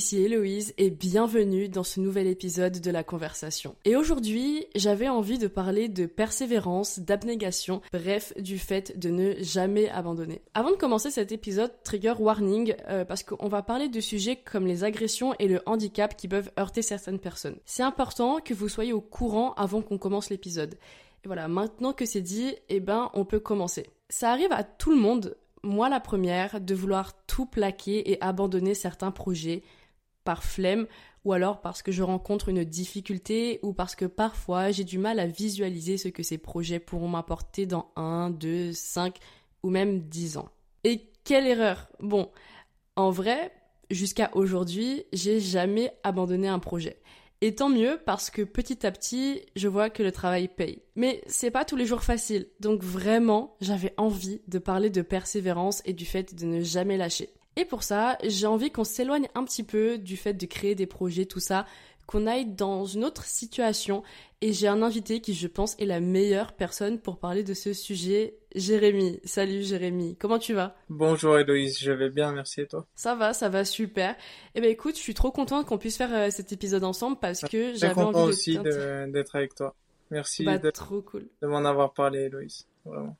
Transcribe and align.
Ici 0.00 0.22
Héloïse 0.22 0.72
et 0.78 0.88
bienvenue 0.88 1.68
dans 1.68 1.82
ce 1.82 2.00
nouvel 2.00 2.26
épisode 2.26 2.80
de 2.80 2.90
la 2.90 3.04
conversation. 3.04 3.76
Et 3.84 3.96
aujourd'hui, 3.96 4.64
j'avais 4.74 5.10
envie 5.10 5.36
de 5.36 5.46
parler 5.46 5.90
de 5.90 6.06
persévérance, 6.06 7.00
d'abnégation, 7.00 7.82
bref, 7.92 8.32
du 8.38 8.58
fait 8.58 8.98
de 8.98 9.10
ne 9.10 9.34
jamais 9.40 9.90
abandonner. 9.90 10.40
Avant 10.54 10.70
de 10.70 10.76
commencer 10.76 11.10
cet 11.10 11.32
épisode, 11.32 11.70
trigger 11.84 12.14
warning, 12.18 12.74
euh, 12.88 13.04
parce 13.04 13.22
qu'on 13.22 13.48
va 13.48 13.60
parler 13.60 13.90
de 13.90 14.00
sujets 14.00 14.36
comme 14.36 14.66
les 14.66 14.84
agressions 14.84 15.34
et 15.38 15.48
le 15.48 15.60
handicap 15.66 16.16
qui 16.16 16.28
peuvent 16.28 16.50
heurter 16.58 16.80
certaines 16.80 17.18
personnes. 17.18 17.58
C'est 17.66 17.82
important 17.82 18.40
que 18.40 18.54
vous 18.54 18.70
soyez 18.70 18.94
au 18.94 19.02
courant 19.02 19.52
avant 19.58 19.82
qu'on 19.82 19.98
commence 19.98 20.30
l'épisode. 20.30 20.76
Et 21.24 21.28
voilà, 21.28 21.46
maintenant 21.46 21.92
que 21.92 22.06
c'est 22.06 22.22
dit, 22.22 22.54
eh 22.70 22.80
ben, 22.80 23.10
on 23.12 23.26
peut 23.26 23.38
commencer. 23.38 23.84
Ça 24.08 24.30
arrive 24.30 24.52
à 24.52 24.64
tout 24.64 24.92
le 24.92 24.98
monde 24.98 25.36
moi 25.62 25.88
la 25.88 26.00
première, 26.00 26.60
de 26.60 26.74
vouloir 26.74 27.12
tout 27.26 27.46
plaquer 27.46 28.10
et 28.10 28.22
abandonner 28.22 28.74
certains 28.74 29.10
projets 29.10 29.62
par 30.24 30.44
flemme 30.44 30.86
ou 31.24 31.32
alors 31.32 31.60
parce 31.60 31.82
que 31.82 31.92
je 31.92 32.02
rencontre 32.02 32.48
une 32.48 32.64
difficulté 32.64 33.60
ou 33.62 33.72
parce 33.72 33.94
que 33.94 34.06
parfois 34.06 34.70
j'ai 34.70 34.84
du 34.84 34.98
mal 34.98 35.18
à 35.18 35.26
visualiser 35.26 35.98
ce 35.98 36.08
que 36.08 36.22
ces 36.22 36.38
projets 36.38 36.78
pourront 36.78 37.08
m'apporter 37.08 37.66
dans 37.66 37.90
1, 37.96 38.30
2, 38.30 38.72
5 38.72 39.18
ou 39.62 39.70
même 39.70 40.00
10 40.00 40.38
ans. 40.38 40.48
Et 40.84 41.10
quelle 41.24 41.46
erreur 41.46 41.88
Bon, 42.00 42.30
en 42.96 43.10
vrai, 43.10 43.52
jusqu'à 43.90 44.30
aujourd'hui, 44.34 45.04
j'ai 45.12 45.40
jamais 45.40 45.92
abandonné 46.02 46.48
un 46.48 46.58
projet. 46.58 47.00
Et 47.42 47.54
tant 47.54 47.70
mieux 47.70 47.98
parce 48.04 48.28
que 48.28 48.42
petit 48.42 48.86
à 48.86 48.92
petit, 48.92 49.42
je 49.56 49.68
vois 49.68 49.88
que 49.88 50.02
le 50.02 50.12
travail 50.12 50.48
paye. 50.48 50.82
Mais 50.94 51.22
c'est 51.26 51.50
pas 51.50 51.64
tous 51.64 51.76
les 51.76 51.86
jours 51.86 52.02
facile. 52.02 52.48
Donc 52.60 52.82
vraiment, 52.82 53.56
j'avais 53.60 53.94
envie 53.96 54.42
de 54.46 54.58
parler 54.58 54.90
de 54.90 55.00
persévérance 55.00 55.80
et 55.86 55.94
du 55.94 56.04
fait 56.04 56.34
de 56.34 56.44
ne 56.44 56.60
jamais 56.60 56.98
lâcher. 56.98 57.30
Et 57.56 57.64
pour 57.64 57.82
ça, 57.82 58.16
j'ai 58.24 58.46
envie 58.46 58.70
qu'on 58.70 58.84
s'éloigne 58.84 59.28
un 59.34 59.44
petit 59.44 59.64
peu 59.64 59.98
du 59.98 60.16
fait 60.16 60.34
de 60.34 60.46
créer 60.46 60.74
des 60.74 60.86
projets, 60.86 61.26
tout 61.26 61.40
ça, 61.40 61.66
qu'on 62.06 62.26
aille 62.26 62.46
dans 62.46 62.84
une 62.86 63.04
autre 63.04 63.24
situation. 63.24 64.02
Et 64.40 64.52
j'ai 64.52 64.68
un 64.68 64.82
invité 64.82 65.20
qui, 65.20 65.34
je 65.34 65.46
pense, 65.46 65.78
est 65.78 65.84
la 65.84 66.00
meilleure 66.00 66.52
personne 66.54 66.98
pour 66.98 67.18
parler 67.18 67.44
de 67.44 67.54
ce 67.54 67.72
sujet, 67.72 68.36
Jérémy. 68.54 69.20
Salut 69.24 69.62
Jérémy, 69.62 70.16
comment 70.16 70.38
tu 70.38 70.54
vas? 70.54 70.74
Bonjour 70.88 71.38
Héloïse, 71.38 71.78
je 71.78 71.92
vais 71.92 72.08
bien, 72.08 72.32
merci 72.32 72.62
et 72.62 72.66
toi? 72.66 72.86
Ça 72.94 73.14
va, 73.14 73.32
ça 73.32 73.48
va 73.48 73.64
super. 73.64 74.16
Eh 74.54 74.60
ben 74.60 74.70
écoute, 74.70 74.96
je 74.96 75.00
suis 75.00 75.14
trop 75.14 75.30
contente 75.30 75.66
qu'on 75.66 75.78
puisse 75.78 75.96
faire 75.96 76.14
euh, 76.14 76.30
cet 76.30 76.52
épisode 76.52 76.84
ensemble 76.84 77.18
parce 77.20 77.42
que 77.42 77.74
j'avais 77.74 78.00
envie 78.00 78.14
de... 78.14 78.28
aussi 78.28 78.58
d'être 78.58 79.36
avec 79.36 79.54
toi. 79.54 79.74
Merci 80.10 80.44
bah, 80.44 80.58
de, 80.58 80.70
trop 80.70 81.02
cool. 81.02 81.28
de 81.42 81.46
m'en 81.46 81.64
avoir 81.64 81.92
parlé 81.92 82.22
Héloïse. 82.22 82.66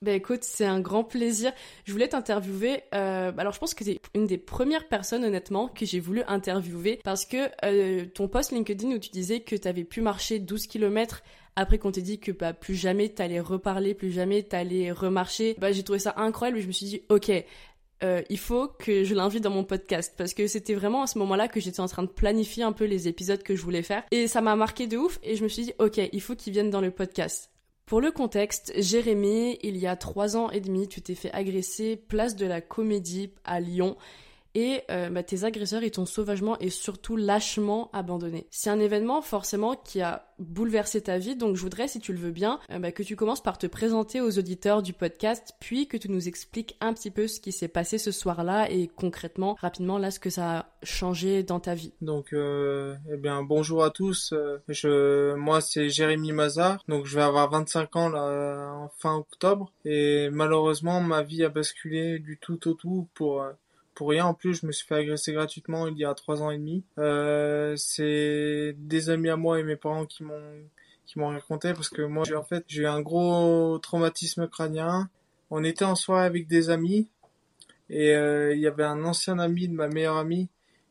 Bah 0.03 0.13
écoute, 0.13 0.43
c'est 0.43 0.65
un 0.65 0.81
grand 0.81 1.05
plaisir. 1.05 1.53
Je 1.85 1.93
voulais 1.93 2.09
t'interviewer. 2.09 2.83
Euh, 2.95 3.33
alors 3.37 3.53
je 3.53 3.59
pense 3.59 3.75
que 3.75 3.85
t'es 3.85 4.01
une 4.15 4.27
des 4.27 4.39
premières 4.39 4.89
personnes 4.89 5.25
honnêtement 5.25 5.69
que 5.69 5.85
j'ai 5.87 6.01
voulu 6.01 6.23
interviewer 6.27 7.01
parce 7.05 7.25
que 7.25 7.51
euh, 7.65 8.07
ton 8.07 8.29
post 8.29 8.53
LinkedIn 8.53 8.91
où 8.91 8.99
tu 8.99 9.11
disais 9.11 9.41
que 9.41 9.57
t'avais 9.57 9.85
pu 9.85 10.01
marcher 10.01 10.39
12 10.39 10.67
km 10.67 11.23
après 11.57 11.79
qu'on 11.79 11.93
t'ait 11.93 12.03
dit 12.03 12.19
que 12.19 12.33
bah, 12.33 12.53
plus 12.53 12.75
jamais 12.75 13.09
t'allais 13.09 13.41
reparler, 13.41 13.95
plus 13.95 14.13
jamais 14.13 14.43
t'allais 14.43 14.93
remarcher, 14.93 15.57
bah 15.59 15.73
j'ai 15.73 15.83
trouvé 15.83 15.99
ça 15.99 16.15
incroyable 16.17 16.59
et 16.59 16.63
je 16.63 16.67
me 16.67 16.73
suis 16.73 16.87
dit 16.87 17.03
ok, 17.09 17.31
euh, 18.03 18.23
il 18.31 18.39
faut 18.39 18.69
que 18.69 19.05
je 19.05 19.15
l'invite 19.15 19.43
dans 19.43 19.51
mon 19.51 19.65
podcast 19.65 20.15
parce 20.17 20.33
que 20.33 20.47
c'était 20.47 20.75
vraiment 20.75 21.03
à 21.03 21.07
ce 21.07 21.19
moment-là 21.19 21.49
que 21.49 21.61
j'étais 21.61 21.81
en 21.81 21.89
train 21.89 22.03
de 22.03 22.09
planifier 22.09 22.63
un 22.63 22.73
peu 22.73 22.85
les 22.85 23.09
épisodes 23.09 23.43
que 23.43 23.55
je 23.57 23.63
voulais 23.63 23.83
faire 23.83 24.05
et 24.11 24.27
ça 24.27 24.41
m'a 24.41 24.57
marqué 24.57 24.87
de 24.87 24.97
ouf 24.97 25.19
et 25.23 25.37
je 25.37 25.43
me 25.43 25.49
suis 25.49 25.65
dit 25.65 25.73
ok 25.79 26.01
il 26.13 26.23
faut 26.23 26.35
qu'il 26.35 26.53
vienne 26.53 26.71
dans 26.71 26.81
le 26.81 26.91
podcast. 26.91 27.50
Pour 27.91 28.01
le 28.01 28.13
contexte, 28.13 28.73
Jérémy, 28.77 29.59
il 29.65 29.77
y 29.77 29.89
a 29.89 29.97
trois 29.97 30.37
ans 30.37 30.49
et 30.51 30.61
demi, 30.61 30.87
tu 30.87 31.03
t'es 31.03 31.17
fait 31.17 31.33
agresser 31.33 31.97
place 31.97 32.37
de 32.37 32.47
la 32.47 32.61
Comédie 32.61 33.33
à 33.45 33.59
Lyon 33.59 33.97
et 34.55 34.83
euh, 34.91 35.11
bah, 35.11 35.23
tes 35.23 35.45
agresseurs 35.45 35.83
ils 35.83 35.91
t'ont 35.91 36.07
sauvagement 36.07 36.59
et 36.59 36.71
surtout 36.71 37.17
lâchement 37.17 37.91
abandonné. 37.93 38.47
C'est 38.51 38.71
un 38.71 38.81
événement 38.81 39.23
forcément 39.23 39.77
qui 39.77 40.01
a 40.01 40.27
bouleversé 40.39 41.03
ta 41.03 41.19
vie, 41.19 41.37
donc 41.37 41.57
je 41.57 41.61
voudrais, 41.61 41.87
si 41.87 42.01
tu 42.01 42.13
le 42.13 42.19
veux 42.19 42.31
bien, 42.31 42.61
euh, 42.71 42.79
bah, 42.79 42.93
que 42.93 43.03
tu 43.03 43.15
commences 43.15 43.43
par 43.43 43.59
te 43.59 43.67
présenter 43.67 44.21
aux 44.21 44.39
auditeurs 44.39 44.83
du 44.83 44.93
podcast, 44.93 45.55
puis 45.61 45.87
que 45.87 45.97
tu 45.97 46.11
nous 46.11 46.29
expliques 46.29 46.77
un 46.81 46.95
petit 46.95 47.11
peu 47.11 47.27
ce 47.27 47.41
qui 47.41 47.53
s'est 47.53 47.69
passé 47.69 47.99
ce 47.99 48.11
soir-là 48.11 48.71
et 48.71 48.89
concrètement, 48.89 49.57
rapidement, 49.61 49.99
là, 49.99 50.11
ce 50.11 50.19
que 50.19 50.31
ça 50.31 50.59
a 50.59 50.67
changé 50.83 51.43
dans 51.43 51.61
ta 51.61 51.75
vie. 51.75 51.93
Donc, 52.01 52.33
euh, 52.33 52.97
eh 53.13 53.19
bien, 53.19 53.43
bonjour 53.43 53.85
à 53.85 53.91
tous. 53.91 54.33
Je, 54.69 55.35
moi, 55.35 55.61
c'est 55.61 55.91
Jérémy 55.91 56.33
Mazar, 56.33 56.83
donc 56.89 57.05
je 57.05 57.17
vais 57.17 57.23
avoir 57.23 57.51
25 57.51 57.97
ans 57.97 58.09
là, 58.09 58.73
en 58.73 58.89
fin 58.99 59.17
octobre, 59.17 59.71
et 59.85 60.31
malheureusement, 60.31 61.01
ma 61.01 61.23
vie 61.23 61.45
a 61.45 61.51
basculé 61.51 62.19
du 62.19 62.39
tout 62.39 62.67
au 62.67 62.75
tout 62.75 63.09
pour 63.15 63.45
pour 64.01 64.09
rien. 64.09 64.25
En 64.25 64.33
plus, 64.33 64.63
je 64.63 64.67
me 64.67 64.73
suis 64.73 64.87
fait 64.87 64.95
agresser 64.95 65.35
gratuitement 65.35 65.87
il 65.87 65.99
y 65.99 66.07
a 66.07 66.15
trois 66.15 66.41
ans 66.41 66.51
et 66.51 66.57
demi. 66.57 66.85
Euh, 66.97 67.75
c'est 67.77 68.75
des 68.79 69.11
amis 69.11 69.29
à 69.29 69.37
moi 69.37 69.61
et 69.61 69.63
mes 69.63 69.77
parents 69.77 70.07
qui 70.07 70.25
m'ont 70.25 70.55
qui 71.05 71.19
m'ont 71.19 71.29
raconté 71.29 71.75
parce 71.75 71.91
que 71.91 72.01
moi, 72.01 72.25
en 72.35 72.43
fait, 72.43 72.65
j'ai 72.67 72.85
eu 72.85 72.87
un 72.87 73.03
gros 73.03 73.79
traumatisme 73.79 74.49
crânien. 74.49 75.11
On 75.51 75.65
était 75.65 75.85
en 75.85 75.97
soirée 75.97 76.25
avec 76.25 76.47
des 76.47 76.71
amis 76.71 77.11
et 77.91 78.15
euh, 78.15 78.55
il 78.55 78.61
y 78.61 78.67
avait 78.67 78.85
un 78.85 79.05
ancien 79.05 79.39
ami 79.39 79.69
de 79.69 79.75
ma 79.75 79.89
meilleure 79.89 80.17
amie 80.17 80.49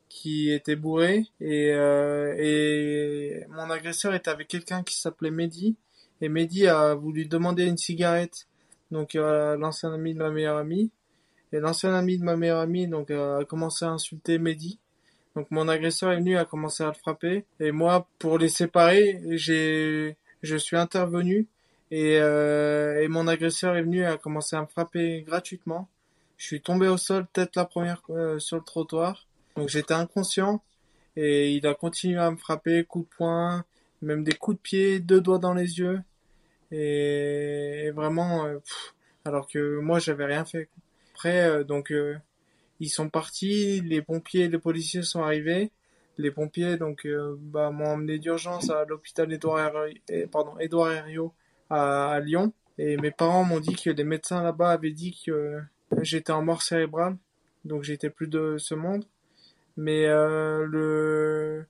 qui 0.07 0.51
était 0.51 0.75
bourré 0.75 1.25
et, 1.41 1.71
euh, 1.71 2.35
et 2.37 3.43
mon 3.49 3.71
agresseur 3.71 4.13
était 4.13 4.29
avec 4.29 4.49
quelqu'un 4.49 4.83
qui 4.83 4.99
s'appelait 4.99 5.31
Mehdi 5.31 5.77
et 6.21 6.29
Mehdi 6.29 6.67
a 6.67 6.93
voulu 6.93 7.25
demander 7.25 7.65
une 7.65 7.77
cigarette 7.77 8.47
donc 8.91 9.13
l'ancien 9.13 9.93
ami 9.93 10.13
de 10.13 10.19
ma 10.19 10.31
meilleure 10.31 10.57
amie 10.57 10.91
et 11.51 11.59
l'ancien 11.59 11.93
ami 11.93 12.17
de 12.17 12.23
ma 12.23 12.35
meilleure 12.35 12.59
amie 12.59 12.87
donc 12.87 13.11
euh, 13.11 13.39
a 13.39 13.45
commencé 13.45 13.85
à 13.85 13.89
insulter 13.89 14.37
Mehdi. 14.37 14.79
Donc 15.35 15.47
mon 15.51 15.67
agresseur 15.67 16.11
est 16.11 16.17
venu, 16.17 16.37
a 16.37 16.45
commencé 16.45 16.83
à 16.83 16.87
le 16.87 16.93
frapper. 16.93 17.45
Et 17.59 17.71
moi, 17.71 18.07
pour 18.19 18.37
les 18.37 18.49
séparer, 18.49 19.21
j'ai, 19.31 20.17
je 20.41 20.55
suis 20.55 20.77
intervenu 20.77 21.47
et, 21.91 22.17
euh, 22.19 23.01
et 23.01 23.07
mon 23.07 23.27
agresseur 23.27 23.75
est 23.75 23.83
venu, 23.83 24.05
a 24.05 24.17
commencé 24.17 24.55
à 24.55 24.61
me 24.61 24.67
frapper 24.67 25.23
gratuitement. 25.25 25.87
Je 26.37 26.45
suis 26.45 26.61
tombé 26.61 26.87
au 26.87 26.97
sol, 26.97 27.25
tête 27.33 27.55
la 27.55 27.65
première 27.65 28.01
euh, 28.09 28.39
sur 28.39 28.57
le 28.57 28.63
trottoir. 28.63 29.27
Donc 29.55 29.69
j'étais 29.69 29.93
inconscient 29.93 30.61
et 31.15 31.53
il 31.53 31.65
a 31.67 31.73
continué 31.73 32.19
à 32.19 32.31
me 32.31 32.37
frapper, 32.37 32.83
coup 32.83 33.01
de 33.01 33.15
poing, 33.17 33.65
même 34.01 34.23
des 34.23 34.33
coups 34.33 34.57
de 34.57 34.61
pied, 34.61 34.99
deux 34.99 35.21
doigts 35.21 35.39
dans 35.39 35.53
les 35.53 35.79
yeux. 35.79 36.01
Et, 36.71 37.91
vraiment, 37.91 38.45
alors 39.25 39.47
que 39.47 39.79
moi 39.79 39.99
j'avais 39.99 40.25
rien 40.25 40.45
fait. 40.45 40.69
Après, 41.19 41.49
euh, 41.49 41.65
donc, 41.65 41.91
euh, 41.91 42.15
ils 42.79 42.87
sont 42.87 43.09
partis, 43.09 43.81
les 43.81 44.01
pompiers 44.01 44.45
et 44.45 44.47
les 44.47 44.57
policiers 44.57 45.01
sont 45.01 45.21
arrivés. 45.21 45.69
Les 46.17 46.31
pompiers, 46.31 46.77
donc, 46.77 47.05
euh, 47.05 47.35
bah, 47.37 47.71
m'ont 47.71 47.87
emmené 47.89 48.19
d'urgence 48.19 48.69
à 48.69 48.85
l'hôpital 48.85 49.29
Édouard, 49.33 49.73
pardon, 50.31 50.57
Édouard 50.59 50.93
Herriot 50.93 51.33
à, 51.69 52.21
Lyon. 52.23 52.53
Et 52.77 52.95
mes 52.95 53.11
parents 53.11 53.43
m'ont 53.43 53.59
dit 53.59 53.75
que 53.75 53.89
les 53.89 54.05
médecins 54.05 54.41
là-bas 54.41 54.69
avaient 54.69 54.93
dit 54.93 55.21
que 55.25 55.59
j'étais 56.01 56.31
en 56.31 56.41
mort 56.41 56.61
cérébrale. 56.61 57.17
Donc, 57.65 57.83
j'étais 57.83 58.09
plus 58.09 58.27
de 58.27 58.55
ce 58.57 58.73
monde. 58.73 59.03
Mais 59.75 60.07
le, 60.07 61.65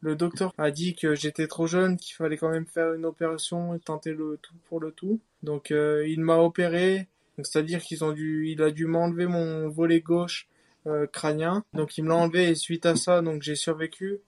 le 0.00 0.14
docteur 0.14 0.54
a 0.58 0.70
dit 0.70 0.94
que 0.94 1.16
j'étais 1.16 1.48
trop 1.48 1.66
jeune, 1.66 1.96
qu'il 1.96 2.14
fallait 2.14 2.36
quand 2.36 2.50
même 2.50 2.66
faire 2.66 2.92
une 2.92 3.04
opération 3.04 3.74
et 3.74 3.80
tenter 3.80 4.12
le 4.12 4.38
tout 4.40 4.54
pour 4.68 4.78
le 4.78 4.92
tout. 4.92 5.20
Donc 5.42 5.70
il 5.70 6.20
m'a 6.20 6.36
opéré, 6.36 7.08
c'est-à-dire 7.38 7.80
qu'ils 7.82 8.04
ont 8.04 8.12
dû, 8.12 8.48
il 8.48 8.62
a 8.62 8.70
dû 8.70 8.86
m'enlever 8.86 9.26
mon 9.26 9.68
volet 9.68 10.00
gauche 10.00 10.48
euh, 10.86 11.06
crânien. 11.06 11.64
Donc 11.72 11.96
il 11.98 12.04
me 12.04 12.08
l'a 12.08 12.16
enlevé 12.16 12.48
et 12.48 12.54
suite 12.54 12.86
à 12.86 12.96
ça, 12.96 13.22
donc 13.22 13.42
j'ai 13.42 13.54
survécu. 13.54 14.20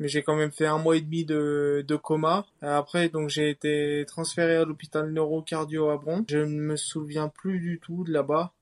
Mais 0.00 0.06
j'ai 0.06 0.22
quand 0.22 0.36
même 0.36 0.52
fait 0.52 0.66
un 0.66 0.78
mois 0.78 0.96
et 0.96 1.00
demi 1.00 1.24
de, 1.24 1.84
coma. 2.00 2.46
Après, 2.62 3.08
donc 3.08 3.30
j'ai 3.30 3.50
été 3.50 4.04
transféré 4.06 4.56
à 4.56 4.64
l'hôpital 4.64 5.10
neurocardio 5.10 5.90
à 5.90 5.96
Bron. 5.96 6.24
Je 6.28 6.38
ne 6.38 6.60
me 6.60 6.76
souviens 6.76 7.28
plus 7.28 7.58
du 7.58 7.80
tout 7.80 8.04
de 8.04 8.12
là-bas. 8.12 8.52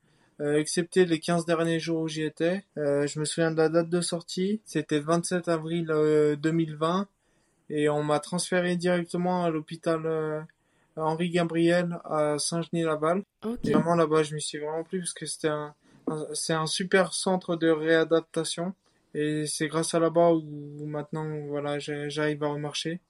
Euh, 0.40 0.58
excepté 0.58 1.06
les 1.06 1.18
15 1.18 1.46
derniers 1.46 1.78
jours 1.78 2.02
où 2.02 2.08
j'y 2.08 2.22
étais. 2.22 2.64
Euh, 2.78 3.06
je 3.06 3.20
me 3.20 3.24
souviens 3.24 3.50
de 3.50 3.56
la 3.56 3.68
date 3.68 3.90
de 3.90 4.00
sortie. 4.00 4.60
C'était 4.64 4.98
le 4.98 5.04
27 5.04 5.48
avril 5.48 5.86
2020. 6.38 7.00
Euh, 7.00 7.04
et 7.68 7.88
on 7.88 8.02
m'a 8.02 8.20
transféré 8.20 8.76
directement 8.76 9.44
à 9.44 9.50
l'hôpital 9.50 10.06
euh, 10.06 10.40
Henri 10.96 11.30
Gabriel 11.30 11.98
à 12.04 12.38
Saint-Genis-Laval. 12.38 13.22
Vraiment 13.64 13.94
là-bas, 13.94 14.22
je 14.22 14.34
m'y 14.34 14.40
suis 14.40 14.58
vraiment 14.58 14.84
plu 14.84 15.00
parce 15.00 15.12
que 15.12 15.26
c'était 15.26 15.48
un, 15.48 15.74
c'est 16.34 16.52
un 16.52 16.66
super 16.66 17.12
centre 17.12 17.56
de 17.56 17.68
réadaptation. 17.68 18.74
Et 19.14 19.46
c'est 19.46 19.68
grâce 19.68 19.94
à 19.94 19.98
là-bas 19.98 20.32
où, 20.32 20.86
maintenant 20.86 21.26
voilà 21.46 21.78
j'arrive 21.78 22.44
à 22.44 22.48
remarcher, 22.48 23.00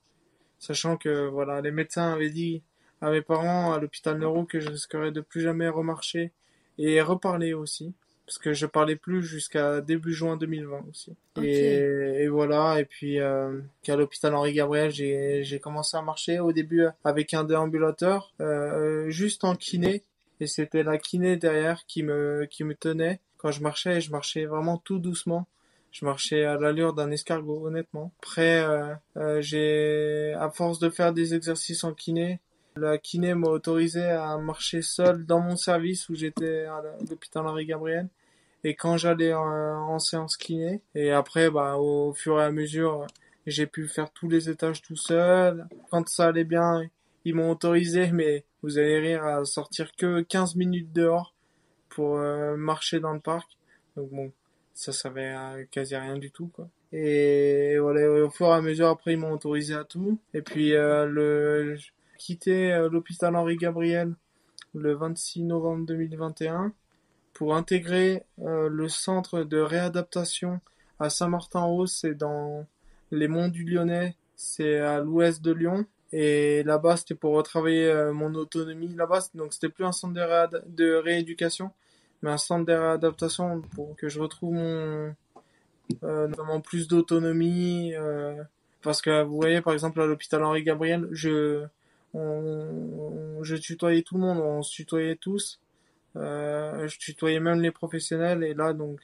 sachant 0.61 0.97
que 0.97 1.27
voilà 1.27 1.61
les 1.61 1.73
médecins 1.73 2.13
avaient 2.13 2.31
dit 2.31 2.63
à 3.01 3.11
mes 3.11 3.23
parents 3.23 3.73
à 3.73 3.81
l'hôpital 3.81 4.17
neuro 4.17 4.45
que 4.45 4.61
je 4.61 4.71
risquerais 4.71 5.11
de 5.11 5.21
plus 5.21 5.41
jamais 5.41 5.69
remarcher 5.69 6.33
et 6.79 7.01
reparler 7.01 7.55
aussi 7.55 7.93
parce 8.27 8.39
que 8.39 8.53
je 8.53 8.67
parlais 8.67 8.97
plus 8.97 9.23
jusqu'à 9.23 9.81
début 9.81 10.13
juin 10.13 10.37
2020 10.37 10.87
aussi. 10.91 11.15
Et, 11.43 12.27
voilà, 12.29 12.81
et 12.81 12.85
puis 12.85 13.21
euh, 13.21 13.61
qu'à 13.83 13.97
l'hôpital 13.97 14.35
Henri 14.35 14.53
Gabriel, 14.53 14.91
j'ai 14.91 15.61
commencé 15.61 15.97
à 15.97 16.03
marcher 16.03 16.41
au 16.41 16.53
début 16.53 16.87
avec 17.05 17.35
un 17.35 17.45
déambulateur, 17.45 18.33
euh, 18.41 19.09
juste 19.11 19.45
en 19.45 19.55
kiné, 19.55 20.03
et 20.41 20.47
c'était 20.47 20.83
la 20.83 20.99
kiné 20.99 21.37
derrière 21.37 21.87
qui 21.87 22.03
me 22.03 22.47
qui 22.51 22.65
me 22.65 22.75
tenait 22.75 23.21
quand 23.39 23.53
je 23.53 23.63
marchais, 23.63 23.99
et 23.99 24.01
je 24.01 24.11
marchais 24.11 24.45
vraiment 24.45 24.77
tout 24.79 24.99
doucement. 24.99 25.47
Je 25.93 26.05
marchais 26.05 26.45
à 26.45 26.59
l'allure 26.59 26.93
d'un 26.93 27.11
escargot, 27.11 27.67
honnêtement. 27.67 28.13
Après, 28.19 28.61
euh, 28.61 28.95
euh, 29.17 29.41
j'ai, 29.41 30.35
à 30.35 30.51
force 30.51 30.79
de 30.79 30.91
faire 30.91 31.15
des 31.15 31.33
exercices 31.33 31.85
en 31.85 31.95
kiné, 31.95 32.41
la 32.77 32.99
kiné 32.99 33.35
m'a 33.35 33.49
autorisé 33.49 34.03
à 34.03 34.37
marcher 34.39 34.83
seul 34.83 35.25
dans 35.25 35.41
mon 35.41 35.57
service 35.57 36.09
où 36.09 36.15
j'étais 36.15 36.65
à 36.65 36.83
l'hôpital 37.09 37.47
Henri 37.47 37.67
Gabriel. 37.67 38.09
Et 38.65 38.75
quand 38.75 38.97
j'allais 38.97 39.33
en, 39.33 39.99
séance 39.99 40.37
kiné, 40.37 40.83
et 40.95 41.11
après, 41.13 41.51
bah, 41.51 41.77
au 41.77 42.13
fur 42.13 42.41
et 42.41 42.45
à 42.45 42.51
mesure, 42.51 43.07
j'ai 43.47 43.67
pu 43.67 43.87
faire 43.87 44.11
tous 44.11 44.29
les 44.29 44.51
étages 44.51 44.83
tout 44.83 44.97
seul. 44.97 45.67
Quand 45.91 46.09
ça 46.09 46.27
allait 46.27 46.45
bien, 46.45 46.83
ils 47.25 47.35
m'ont 47.35 47.51
autorisé, 47.51 48.11
mais 48.13 48.45
vous 48.63 48.79
allez 48.79 48.99
rire, 48.99 49.25
à 49.25 49.45
sortir 49.45 49.95
que 49.97 50.23
15 50.23 50.57
minutes 50.57 50.93
dehors 50.93 51.35
pour 51.89 52.19
euh, 52.19 52.57
marcher 52.57 52.99
dans 52.99 53.13
le 53.13 53.21
parc. 53.21 53.49
Donc 53.97 54.11
bon, 54.11 54.33
ça 54.75 54.93
servait 54.93 55.29
à 55.29 55.65
quasi 55.71 55.97
rien 55.97 56.19
du 56.19 56.31
tout, 56.31 56.49
quoi. 56.49 56.69
Et 56.93 57.79
voilà, 57.79 58.25
au 58.25 58.31
fur 58.31 58.47
et 58.47 58.53
à 58.53 58.61
mesure, 58.61 58.89
après, 58.89 59.13
ils 59.13 59.19
m'ont 59.19 59.33
autorisé 59.33 59.75
à 59.75 59.85
tout. 59.85 60.19
Et 60.35 60.43
puis, 60.43 60.75
euh, 60.75 61.07
le, 61.07 61.77
quitté 62.17 62.73
euh, 62.73 62.89
l'hôpital 62.89 63.37
Henri 63.37 63.57
Gabriel 63.57 64.15
le 64.75 64.95
26 64.95 65.43
novembre 65.45 65.87
2021 65.87 66.73
pour 67.33 67.55
intégrer 67.55 68.25
euh, 68.41 68.69
le 68.69 68.89
centre 68.89 69.43
de 69.43 69.59
réadaptation 69.59 70.61
à 70.99 71.11
Saint-Martin-en-Haut, 71.11 71.87
c'est 71.87 72.15
dans 72.15 72.67
les 73.11 73.29
monts 73.29 73.49
du 73.49 73.65
Lyonnais, 73.65 74.17
c'est 74.35 74.79
à 74.79 75.01
l'ouest 75.01 75.43
de 75.43 75.53
Lyon. 75.53 75.87
Et 76.13 76.63
là-bas, 76.63 76.97
c'était 76.97 77.15
pour 77.15 77.35
retravailler 77.35 77.87
euh, 77.87 78.13
mon 78.13 78.35
autonomie 78.35 78.95
là-bas. 78.95 79.29
Donc, 79.35 79.53
c'était 79.53 79.69
plus 79.69 79.85
un 79.85 79.93
centre 79.93 80.15
de, 80.15 80.95
rééducation, 80.95 81.71
mais 82.23 82.31
un 82.31 82.39
centre 82.39 82.65
de 82.65 82.73
réadaptation 82.73 83.61
pour 83.75 83.95
que 83.97 84.09
je 84.09 84.21
retrouve 84.21 84.55
mon, 84.55 85.15
notamment 86.03 86.61
plus 86.61 86.89
d'autonomie. 86.89 87.93
Parce 88.81 89.03
que 89.03 89.25
vous 89.25 89.35
voyez, 89.35 89.61
par 89.61 89.73
exemple, 89.73 90.01
à 90.01 90.07
l'hôpital 90.07 90.43
Henri 90.45 90.63
Gabriel, 90.63 91.09
je, 91.11 91.67
je 92.17 93.57
tutoyais 93.57 94.03
tout 94.03 94.15
le 94.15 94.21
monde, 94.21 94.39
on 94.39 94.63
se 94.63 94.73
tutoyait 94.73 95.17
tous. 95.17 95.61
Euh, 96.17 96.89
je 96.89 96.99
tutoyais 96.99 97.41
même 97.41 97.61
les 97.61 97.71
professionnels 97.71 98.43
et 98.43 98.55
là 98.55 98.73
donc 98.73 99.01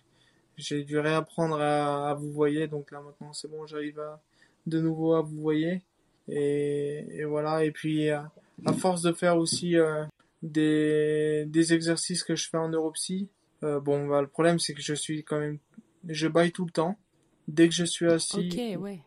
j'ai 0.56 0.82
dû 0.82 0.99
réapprendre 0.99 1.61
à, 1.61 2.14
vous 2.14 2.32
voyer 2.32 2.69
donc 2.69 2.91
là 2.91 3.03
maintenant 3.03 3.35
c'est 3.35 3.50
bon 3.50 3.67
j'arrive 3.67 4.00
à 4.00 4.20
de 4.67 4.81
nouveau 4.81 5.12
à 5.14 5.20
vous 5.20 5.41
voyer 5.41 5.82
et, 6.29 7.25
voilà. 7.25 7.64
Et 7.64 7.70
puis 7.70 8.09
à, 8.09 8.32
force 8.79 9.03
de 9.03 9.12
faire 9.12 9.37
aussi 9.37 9.76
euh, 9.76 10.05
des, 10.43 11.75
exercices 11.75 12.23
que 12.25 12.35
je 12.35 12.49
fais 12.49 12.56
en 12.56 12.69
neuropsy 12.69 13.29
euh, 13.62 13.79
bon 13.79 14.06
bah 14.09 14.23
le 14.23 14.26
problème 14.26 14.59
c'est 14.59 14.73
que 14.73 14.82
je 14.82 14.94
suis 14.94 15.23
quand 15.23 15.38
même 15.38 15.59
je 16.09 16.29
baille 16.29 16.53
tout 16.53 16.64
le 16.64 16.73
temps. 16.73 16.97
Dès 17.49 17.69
que 17.69 17.75
je 17.75 17.85
suis 17.85 18.06
assis 18.06 18.49
ok 18.50 18.81
ouais 18.81 19.00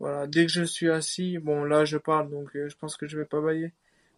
voilà, 0.00 0.26
dès 0.26 0.46
que 0.46 0.52
je 0.52 0.62
suis 0.62 0.90
assis, 0.90 1.38
bon 1.38 1.64
là 1.64 1.84
je 1.84 1.98
parle 1.98 2.30
donc 2.30 2.54
euh, 2.56 2.68
je 2.68 2.76
pense 2.76 2.96
que 2.96 3.06
je 3.06 3.18
vais 3.18 3.24
pas 3.24 3.40
bailler, 3.40 3.72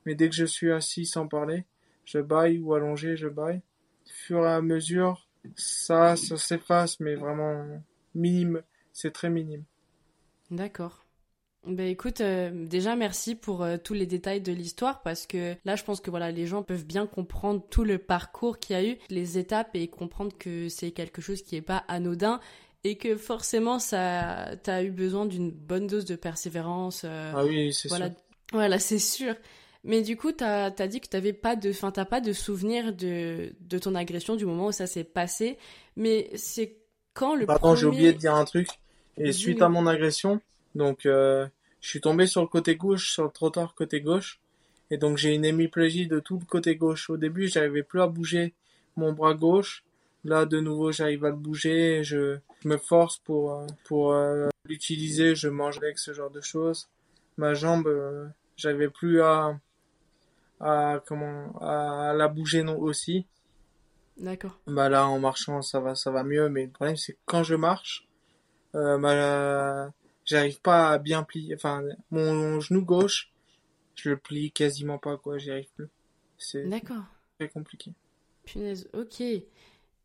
mais 0.05 0.15
dès 0.15 0.29
que 0.29 0.35
je 0.35 0.45
suis 0.45 0.71
assis 0.71 1.07
sans 1.07 1.27
parler, 1.27 1.65
je 2.05 2.19
baille 2.19 2.59
ou 2.59 2.75
allongé, 2.75 3.17
je 3.17 3.29
baille. 3.29 3.63
Fur 4.07 4.45
et 4.45 4.53
à 4.53 4.61
mesure, 4.61 5.27
ça, 5.57 6.17
ça 6.17 6.37
s'efface, 6.37 7.01
mais 7.01 7.15
vraiment 7.15 7.83
minime, 8.15 8.63
c'est 8.93 9.13
très 9.13 9.31
minime. 9.31 9.65
D'accord. 10.51 11.05
Ben 11.67 11.89
écoute, 11.89 12.23
euh, 12.23 12.67
déjà 12.67 12.97
merci 12.97 13.35
pour 13.35 13.63
euh, 13.63 13.77
tous 13.77 13.93
les 13.93 14.07
détails 14.07 14.41
de 14.41 14.51
l'histoire 14.51 15.03
parce 15.03 15.27
que 15.27 15.55
là 15.67 15.77
je 15.77 15.85
pense 15.85 16.01
que 16.01 16.09
voilà 16.09 16.31
les 16.31 16.47
gens 16.47 16.63
peuvent 16.63 16.87
bien 16.87 17.07
comprendre 17.07 17.63
tout 17.69 17.85
le 17.85 17.99
parcours 17.99 18.59
qu'il 18.59 18.77
y 18.77 18.79
a 18.79 18.85
eu, 18.85 18.97
les 19.11 19.37
étapes 19.37 19.71
et 19.75 19.87
comprendre 19.89 20.37
que 20.39 20.71
c'est 20.71 20.91
quelque 20.91 21.21
chose 21.21 21.43
qui 21.43 21.57
est 21.57 21.63
pas 21.63 21.85
anodin 21.87 22.41
et 22.85 22.97
que 22.97 23.17
forcément 23.17 23.79
ça 23.79 24.57
t'as 24.63 24.83
eu 24.83 24.91
besoin 24.91 25.27
d'une 25.27 25.51
bonne 25.51 25.87
dose 25.87 26.05
de 26.05 26.17
persévérance 26.17 27.03
euh, 27.05 27.33
ah 27.35 27.45
oui 27.45 27.73
c'est 27.73 27.89
voilà, 27.89 28.07
sûr. 28.07 28.17
Voilà 28.53 28.79
c'est 28.79 28.99
sûr. 28.99 29.35
Mais 29.83 30.03
du 30.03 30.17
coup 30.17 30.33
t'as 30.33 30.67
as 30.67 30.87
dit 30.89 31.01
que 31.01 31.09
t'avais 31.09 31.33
pas 31.33 31.57
de 31.57 31.71
enfin 31.71 31.91
t'as 31.91 32.05
pas 32.05 32.21
de 32.21 32.33
souvenir 32.33 32.95
de 32.95 33.53
de 33.61 33.79
ton 33.79 33.95
agression 33.95 34.37
du 34.37 34.47
moment 34.47 34.67
où 34.67 34.73
ça 34.73 34.87
s'est 34.87 35.05
passé. 35.05 35.59
Mais 35.97 36.31
c'est 36.37 36.77
quand 37.15 37.35
le 37.35 37.47
Pardon, 37.47 37.75
j'ai 37.75 37.87
oublié 37.87 38.13
de 38.13 38.19
dire 38.19 38.35
un 38.35 38.45
truc. 38.45 38.69
Et 39.17 39.33
suite 39.33 39.61
à 39.61 39.69
mon 39.69 39.87
agression 39.87 40.41
donc 40.75 41.05
euh, 41.05 41.47
je 41.81 41.89
suis 41.89 42.01
tombé 42.01 42.27
sur 42.27 42.41
le 42.41 42.47
côté 42.47 42.77
gauche 42.77 43.13
sur 43.13 43.25
le 43.25 43.31
trottoir 43.31 43.75
côté 43.75 44.01
gauche. 44.01 44.41
Et 44.91 44.97
donc 44.97 45.19
j'ai 45.19 45.35
une 45.35 45.45
hémiplégie 45.45 46.07
de 46.07 46.19
tout 46.19 46.39
le 46.39 46.45
côté 46.45 46.77
gauche. 46.77 47.11
Au 47.11 47.17
début 47.17 47.49
j'arrivais 47.49 47.83
plus 47.83 48.01
à 48.01 48.07
bouger 48.07 48.55
mon 48.97 49.13
bras 49.13 49.35
gauche 49.35 49.85
Là, 50.25 50.45
de 50.45 50.61
nouveau, 50.61 50.93
j'arrive 50.93 51.25
à 51.25 51.31
le 51.31 51.37
bouger, 51.37 52.05
je, 52.05 52.39
me 52.65 52.77
force 52.77 53.19
pour, 53.19 53.53
euh, 53.53 53.67
pour 53.85 54.13
euh, 54.13 54.49
l'utiliser, 54.67 55.35
je 55.35 55.49
mange 55.49 55.79
avec 55.79 55.99
ce 55.99 56.13
genre 56.13 56.31
de 56.31 56.41
choses. 56.41 56.89
Ma 57.37 57.55
jambe, 57.55 57.87
euh, 57.87 58.27
j'arrivais 58.57 58.91
plus 58.91 59.23
à, 59.23 59.59
à, 60.61 61.03
comment, 61.07 61.59
à 61.61 62.13
la 62.15 62.29
bouger 62.29 62.63
non 62.63 62.79
aussi. 62.79 63.27
D'accord. 64.19 64.59
Bah 64.67 64.91
là, 64.91 65.07
en 65.07 65.19
marchant, 65.19 65.63
ça 65.63 65.81
va, 65.81 65.95
ça 65.95 66.11
va 66.11 66.23
mieux, 66.23 66.51
mais 66.51 66.67
le 66.67 66.71
problème, 66.71 66.97
c'est 66.97 67.15
que 67.15 67.19
quand 67.25 67.43
je 67.43 67.55
marche, 67.55 68.07
euh, 68.75 68.99
bah, 68.99 69.91
j'arrive 70.27 70.61
pas 70.61 70.91
à 70.91 70.99
bien 70.99 71.23
plier, 71.23 71.55
enfin, 71.55 71.83
mon 72.11 72.61
genou 72.61 72.85
gauche, 72.85 73.33
je 73.95 74.11
le 74.11 74.17
plie 74.19 74.53
quasiment 74.53 74.99
pas, 74.99 75.17
quoi, 75.17 75.39
j'y 75.39 75.51
arrive 75.51 75.71
plus. 75.75 75.89
C'est 76.37 76.69
très 77.39 77.49
compliqué. 77.49 77.93
Punaise, 78.45 78.89
ok. 78.93 79.23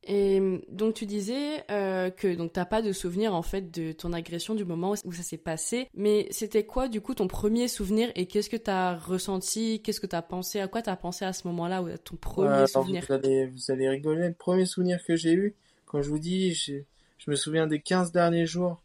Et 0.07 0.61
donc 0.69 0.93
tu 0.93 1.05
disais 1.07 1.63
euh, 1.71 2.11
que 2.11 2.35
donc 2.35 2.53
t'as 2.53 2.65
pas 2.65 2.83
de 2.83 2.91
souvenir 2.91 3.33
en 3.33 3.41
fait 3.41 3.71
de 3.71 3.91
ton 3.91 4.13
agression 4.13 4.53
du 4.53 4.63
moment 4.63 4.93
où 5.03 5.11
ça 5.11 5.23
s'est 5.23 5.37
passé, 5.37 5.89
mais 5.95 6.27
c'était 6.29 6.63
quoi 6.63 6.87
du 6.87 7.01
coup 7.01 7.15
ton 7.15 7.27
premier 7.27 7.67
souvenir 7.67 8.11
et 8.15 8.27
qu'est-ce 8.27 8.49
que 8.49 8.57
t'as 8.57 8.95
ressenti, 8.95 9.81
qu'est-ce 9.81 9.99
que 9.99 10.05
t'as 10.05 10.21
pensé, 10.21 10.59
à 10.59 10.67
quoi 10.67 10.83
t'as 10.83 10.95
pensé 10.95 11.25
à 11.25 11.33
ce 11.33 11.47
moment-là 11.47 11.81
ou 11.81 11.87
à 11.87 11.97
ton 11.97 12.17
premier 12.17 12.67
souvenir? 12.67 13.03
vous, 13.07 13.13
allez, 13.13 13.47
vous 13.47 13.71
allez 13.71 13.89
rigoler. 13.89 14.27
Le 14.27 14.33
premier 14.33 14.65
souvenir 14.65 15.03
que 15.03 15.15
j'ai 15.15 15.33
eu, 15.33 15.55
quand 15.87 16.03
je 16.03 16.09
vous 16.09 16.19
dis, 16.19 16.53
je 16.53 16.83
me 17.27 17.35
souviens 17.35 17.65
des 17.65 17.79
15 17.79 18.11
derniers 18.11 18.45
jours 18.45 18.81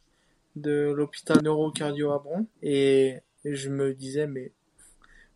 de 0.56 0.90
l'hôpital 0.90 1.42
neurocardio 1.42 2.12
à 2.12 2.18
Bron. 2.18 2.46
Et 2.62 3.18
je 3.44 3.68
me 3.68 3.92
disais 3.92 4.26
mais 4.26 4.52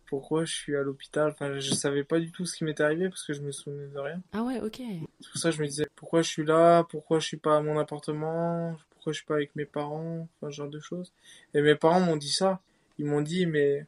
pourquoi 0.07 0.45
je 0.45 0.53
suis 0.53 0.75
à 0.75 0.81
l'hôpital. 0.81 1.31
Enfin, 1.31 1.59
je 1.59 1.73
savais 1.73 2.03
pas 2.03 2.19
du 2.19 2.31
tout 2.31 2.45
ce 2.45 2.55
qui 2.55 2.63
m'était 2.63 2.83
arrivé 2.83 3.09
parce 3.09 3.25
que 3.25 3.33
je 3.33 3.41
me 3.41 3.51
souvenais 3.51 3.87
de 3.87 3.99
rien. 3.99 4.21
Ah 4.33 4.43
ouais, 4.43 4.59
ok. 4.59 4.81
C'est 5.21 5.31
pour 5.31 5.41
ça 5.41 5.49
que 5.49 5.55
je 5.55 5.61
me 5.61 5.67
disais 5.67 5.87
pourquoi 5.95 6.21
je 6.21 6.29
suis 6.29 6.45
là, 6.45 6.83
pourquoi 6.83 7.19
je 7.19 7.27
suis 7.27 7.37
pas 7.37 7.57
à 7.57 7.61
mon 7.61 7.77
appartement, 7.79 8.75
pourquoi 8.91 9.13
je 9.13 9.17
suis 9.17 9.25
pas 9.25 9.35
avec 9.35 9.55
mes 9.55 9.65
parents, 9.65 10.27
enfin, 10.41 10.51
ce 10.51 10.55
genre 10.55 10.69
de 10.69 10.79
choses. 10.79 11.13
Et 11.53 11.61
mes 11.61 11.75
parents 11.75 11.99
m'ont 11.99 12.17
dit 12.17 12.31
ça. 12.31 12.61
Ils 12.97 13.05
m'ont 13.05 13.21
dit, 13.21 13.45
mais 13.45 13.85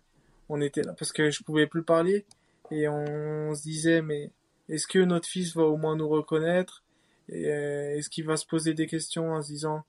on 0.49 0.61
était 0.61 0.83
là 0.83 0.93
parce 0.93 1.11
que 1.11 1.29
je 1.31 1.43
pouvais 1.43 1.67
plus 1.67 1.83
parler 1.83 2.25
et 2.71 2.87
on 2.87 3.53
se 3.55 3.63
disait, 3.63 4.01
mais 4.01 4.31
est-ce 4.69 4.87
que 4.87 4.99
notre 4.99 5.27
fils 5.27 5.55
va 5.55 5.63
au 5.63 5.77
moins 5.77 5.95
nous 5.95 6.09
reconnaître? 6.09 6.83
Et 7.29 7.51
euh, 7.51 7.95
est-ce 7.95 8.09
qu'il 8.09 8.25
va 8.25 8.37
se 8.37 8.45
poser 8.45 8.73
des 8.73 8.87
questions 8.87 9.33
en 9.33 9.41
se 9.41 9.47
disant, 9.47 9.83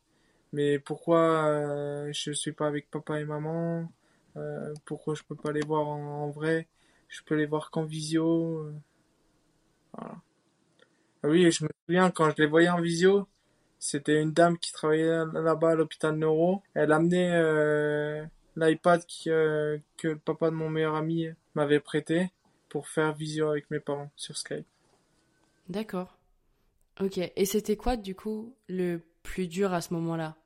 mais 0.53 0.79
pourquoi 0.79 1.47
euh, 1.47 2.13
je 2.13 2.33
suis 2.33 2.53
pas 2.53 2.67
avec 2.67 2.91
papa 2.91 3.21
et 3.21 3.25
maman? 3.25 3.91
Pourquoi 4.85 5.15
je 5.15 5.23
peux 5.23 5.35
pas 5.35 5.53
les 5.53 5.65
voir 5.65 5.87
en, 5.87 6.31
vrai? 6.31 6.69
Je 7.09 7.23
peux 7.23 7.35
les 7.35 7.47
voir 7.47 7.71
qu'en 7.71 7.85
visio. 7.85 8.59
Euh, 8.59 8.75
voilà. 9.93 10.17
Ah 11.23 11.29
oui, 11.29 11.51
je 11.51 11.65
me 11.65 11.71
souviens 11.87 12.11
quand 12.11 12.31
je 12.31 12.37
les 12.43 12.47
voyais 12.47 12.69
en 12.69 12.81
visio, 12.81 13.27
c'était 13.79 14.21
une 14.21 14.33
dame 14.33 14.59
qui 14.59 14.73
travaillait 14.73 15.25
là-bas 15.33 15.71
à 15.71 15.75
l'hôpital 15.75 16.17
Neuro. 16.17 16.63
Elle 16.75 16.93
amenait 16.93 17.33
euh, 17.35 18.25
l'iPad 18.57 19.05
que 19.07 19.81
le 20.03 20.19
papa 20.19 20.51
de 20.51 20.55
mon 20.55 20.71
meilleur 20.71 20.95
ami 20.95 21.29
m'avait 21.55 21.81
prêté 21.81 22.31
pour 22.69 22.89
faire 22.89 23.15
visio 23.15 23.51
avec 23.51 23.71
mes 23.71 23.81
parents 23.81 24.11
sur 24.17 24.37
Skype. 24.37 24.67
D'accord. 25.69 26.17
Ok. 27.01 27.19
Et 27.19 27.45
c'était 27.45 27.77
quoi 27.77 27.97
du 27.97 28.15
coup 28.15 28.55
le 28.69 29.01
plus 29.23 29.49
dur 29.49 29.73
à 29.73 29.81
ce 29.81 29.95
moment-là? 29.95 30.37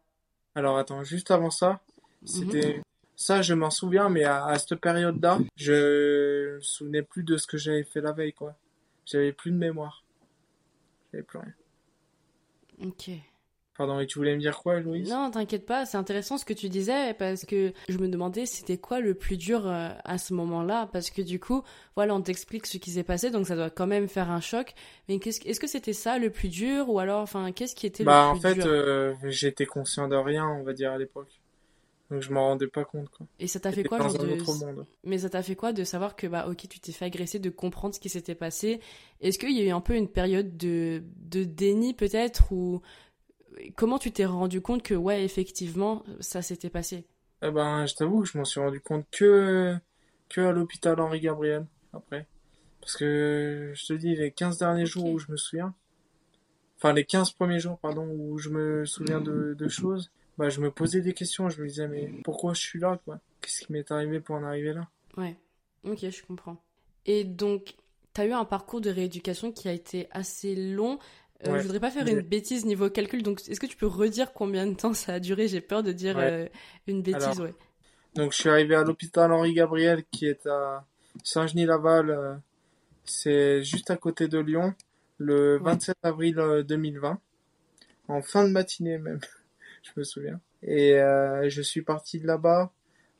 Alors 0.54 0.76
attends, 0.76 1.02
juste 1.02 1.30
avant 1.30 1.50
ça, 1.50 1.80
c'était 2.24 2.76
mhm. 2.76 2.81
Ça, 3.16 3.42
je 3.42 3.54
m'en 3.54 3.70
souviens, 3.70 4.08
mais 4.08 4.24
à, 4.24 4.56
cette 4.58 4.80
période-là, 4.80 5.38
je 5.56 6.56
me 6.56 6.60
souvenais 6.60 7.02
plus 7.02 7.22
de 7.22 7.36
ce 7.36 7.46
que 7.46 7.56
j'avais 7.56 7.84
fait 7.84 8.00
la 8.00 8.12
veille, 8.12 8.32
quoi. 8.32 8.56
J'avais 9.06 9.32
plus 9.32 9.50
de 9.50 9.56
mémoire. 9.56 10.02
J'avais 11.12 11.22
plus 11.22 11.38
rien. 11.38 11.54
Ok. 12.84 13.10
Pardon, 13.76 14.00
et 14.00 14.06
tu 14.06 14.18
voulais 14.18 14.34
me 14.34 14.40
dire 14.40 14.58
quoi, 14.58 14.80
Louise? 14.80 15.08
Non, 15.08 15.30
t'inquiète 15.30 15.64
pas, 15.64 15.86
c'est 15.86 15.96
intéressant 15.96 16.36
ce 16.36 16.44
que 16.44 16.52
tu 16.52 16.68
disais 16.68 17.14
parce 17.14 17.46
que 17.46 17.72
je 17.88 17.96
me 17.96 18.06
demandais 18.06 18.44
c'était 18.44 18.76
quoi 18.76 19.00
le 19.00 19.14
plus 19.14 19.38
dur 19.38 19.66
euh, 19.66 19.88
à 20.04 20.18
ce 20.18 20.34
moment-là 20.34 20.90
parce 20.92 21.10
que 21.10 21.22
du 21.22 21.40
coup, 21.40 21.62
voilà, 21.96 22.14
on 22.14 22.20
t'explique 22.20 22.66
ce 22.66 22.76
qui 22.76 22.90
s'est 22.90 23.02
passé 23.02 23.30
donc 23.30 23.46
ça 23.46 23.56
doit 23.56 23.70
quand 23.70 23.86
même 23.86 24.08
faire 24.08 24.30
un 24.30 24.40
choc. 24.40 24.74
Mais 25.08 25.16
est-ce 25.16 25.58
que 25.58 25.66
c'était 25.66 25.94
ça 25.94 26.18
le 26.18 26.28
plus 26.28 26.48
dur 26.48 26.90
ou 26.90 26.98
alors, 26.98 27.22
enfin, 27.22 27.50
qu'est-ce 27.52 27.74
qui 27.74 27.86
était 27.86 28.04
bah, 28.04 28.32
le 28.34 28.40
plus 28.40 28.54
dur 28.54 28.56
Bah, 28.56 28.60
en 28.60 28.64
fait, 28.64 28.70
euh, 28.70 29.14
j'étais 29.24 29.66
conscient 29.66 30.06
de 30.06 30.16
rien, 30.16 30.46
on 30.46 30.64
va 30.64 30.74
dire 30.74 30.92
à 30.92 30.98
l'époque. 30.98 31.40
Donc 32.12 32.20
je 32.20 32.30
m'en 32.30 32.48
rendais 32.48 32.66
pas 32.66 32.84
compte 32.84 33.08
quoi. 33.08 33.26
Et 33.40 33.46
ça 33.46 33.58
t'a 33.58 33.72
fait 33.72 33.84
quoi 33.84 33.98
genre 33.98 34.12
de... 34.12 34.84
Mais 35.02 35.16
ça 35.16 35.30
t'a 35.30 35.42
fait 35.42 35.56
quoi 35.56 35.72
de 35.72 35.82
savoir 35.82 36.14
que 36.14 36.26
bah 36.26 36.46
ok 36.46 36.68
tu 36.68 36.78
t'es 36.78 36.92
fait 36.92 37.06
agresser, 37.06 37.38
de 37.38 37.48
comprendre 37.48 37.94
ce 37.94 38.00
qui 38.00 38.10
s'était 38.10 38.34
passé? 38.34 38.80
Est-ce 39.22 39.38
qu'il 39.38 39.56
y 39.56 39.62
a 39.62 39.64
eu 39.64 39.70
un 39.70 39.80
peu 39.80 39.94
une 39.94 40.08
période 40.08 40.58
de, 40.58 41.02
de 41.30 41.44
déni 41.44 41.94
peut-être 41.94 42.52
ou 42.52 42.82
comment 43.76 43.98
tu 43.98 44.12
t'es 44.12 44.24
rendu 44.24 44.60
compte 44.60 44.82
que, 44.82 44.94
ouais, 44.94 45.24
effectivement, 45.24 46.04
ça 46.20 46.42
s'était 46.42 46.70
passé? 46.70 47.04
Eh 47.42 47.50
ben, 47.50 47.86
je 47.86 47.94
t'avoue 47.94 48.22
que 48.22 48.28
je 48.28 48.38
m'en 48.38 48.44
suis 48.44 48.60
rendu 48.60 48.80
compte 48.80 49.06
que, 49.10 49.74
que 50.28 50.40
à 50.40 50.52
l'hôpital 50.52 51.00
Henri 51.00 51.20
Gabriel, 51.20 51.66
après. 51.92 52.26
Parce 52.80 52.96
que, 52.96 53.72
je 53.74 53.86
te 53.86 53.92
dis, 53.92 54.14
les 54.16 54.30
15 54.30 54.58
derniers 54.58 54.86
jours 54.86 55.06
où 55.06 55.18
je 55.18 55.30
me 55.30 55.36
souviens, 55.36 55.74
enfin, 56.82 56.92
les 56.92 57.04
15 57.04 57.32
premiers 57.32 57.60
jours, 57.60 57.78
pardon, 57.78 58.06
où 58.08 58.38
je 58.38 58.48
me 58.48 58.84
souviens 58.84 59.20
de, 59.20 59.54
de 59.54 59.68
choses, 59.68 60.10
bah, 60.36 60.48
je 60.48 60.60
me 60.60 60.70
posais 60.70 61.00
des 61.00 61.12
questions, 61.12 61.48
je 61.48 61.62
me 61.62 61.68
disais, 61.68 61.86
mais 61.86 62.10
pourquoi 62.24 62.54
je 62.54 62.60
suis 62.60 62.80
là, 62.80 62.98
quoi? 63.04 63.20
Qu'est-ce 63.40 63.66
qui 63.66 63.72
m'est 63.72 63.90
arrivé 63.90 64.20
pour 64.20 64.36
en 64.36 64.44
arriver 64.44 64.72
là? 64.72 64.88
Ouais, 65.16 65.36
ok, 65.84 65.98
je 66.10 66.22
comprends. 66.22 66.56
Et 67.06 67.24
donc, 67.24 67.74
tu 68.14 68.20
as 68.20 68.26
eu 68.26 68.32
un 68.32 68.44
parcours 68.44 68.80
de 68.80 68.90
rééducation 68.90 69.52
qui 69.52 69.68
a 69.68 69.72
été 69.72 70.08
assez 70.10 70.54
long. 70.54 70.98
Euh, 71.46 71.58
Je 71.58 71.62
voudrais 71.62 71.80
pas 71.80 71.90
faire 71.90 72.06
une 72.06 72.20
bêtise 72.20 72.64
niveau 72.64 72.88
calcul, 72.90 73.22
donc 73.22 73.40
est-ce 73.48 73.60
que 73.60 73.66
tu 73.66 73.76
peux 73.76 73.86
redire 73.86 74.32
combien 74.32 74.66
de 74.66 74.74
temps 74.74 74.94
ça 74.94 75.14
a 75.14 75.20
duré? 75.20 75.48
J'ai 75.48 75.60
peur 75.60 75.82
de 75.82 75.92
dire 75.92 76.16
euh, 76.18 76.46
une 76.86 77.02
bêtise, 77.02 77.40
ouais. 77.40 77.54
Donc 78.14 78.32
je 78.32 78.38
suis 78.38 78.48
arrivé 78.48 78.74
à 78.74 78.82
l'hôpital 78.82 79.32
Henri 79.32 79.54
Gabriel 79.54 80.04
qui 80.10 80.26
est 80.26 80.46
à 80.46 80.84
Saint-Genis-Laval, 81.24 82.10
euh, 82.10 82.34
c'est 83.04 83.62
juste 83.62 83.90
à 83.90 83.96
côté 83.96 84.28
de 84.28 84.38
Lyon, 84.38 84.74
le 85.22 85.58
27 85.58 85.96
avril 86.02 86.36
2020, 86.66 87.10
euh, 87.10 87.14
en 88.08 88.22
fin 88.22 88.44
de 88.44 88.50
matinée 88.50 88.98
même, 88.98 89.20
je 89.82 89.90
me 89.96 90.04
souviens. 90.04 90.40
Et 90.62 90.94
je 91.48 91.62
suis 91.62 91.82
parti 91.82 92.20
de 92.20 92.26
là-bas 92.26 92.72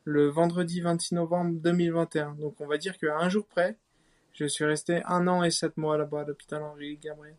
le 0.05 0.29
vendredi 0.29 0.81
26 0.81 1.15
novembre 1.15 1.61
2021. 1.61 2.35
Donc 2.35 2.61
on 2.61 2.67
va 2.67 2.79
dire 2.79 2.99
qu'à 2.99 3.17
un 3.17 3.29
jour 3.29 3.47
près, 3.47 3.77
je 4.33 4.47
suis 4.47 4.65
resté 4.65 5.03
un 5.07 5.27
an 5.29 5.43
et 5.45 5.51
sept 5.51 5.77
mois 5.77 5.97
là-bas 5.97 6.23
à 6.23 6.25
l'hôpital 6.25 6.63
Henri 6.63 6.99
Gabriel. 6.99 7.37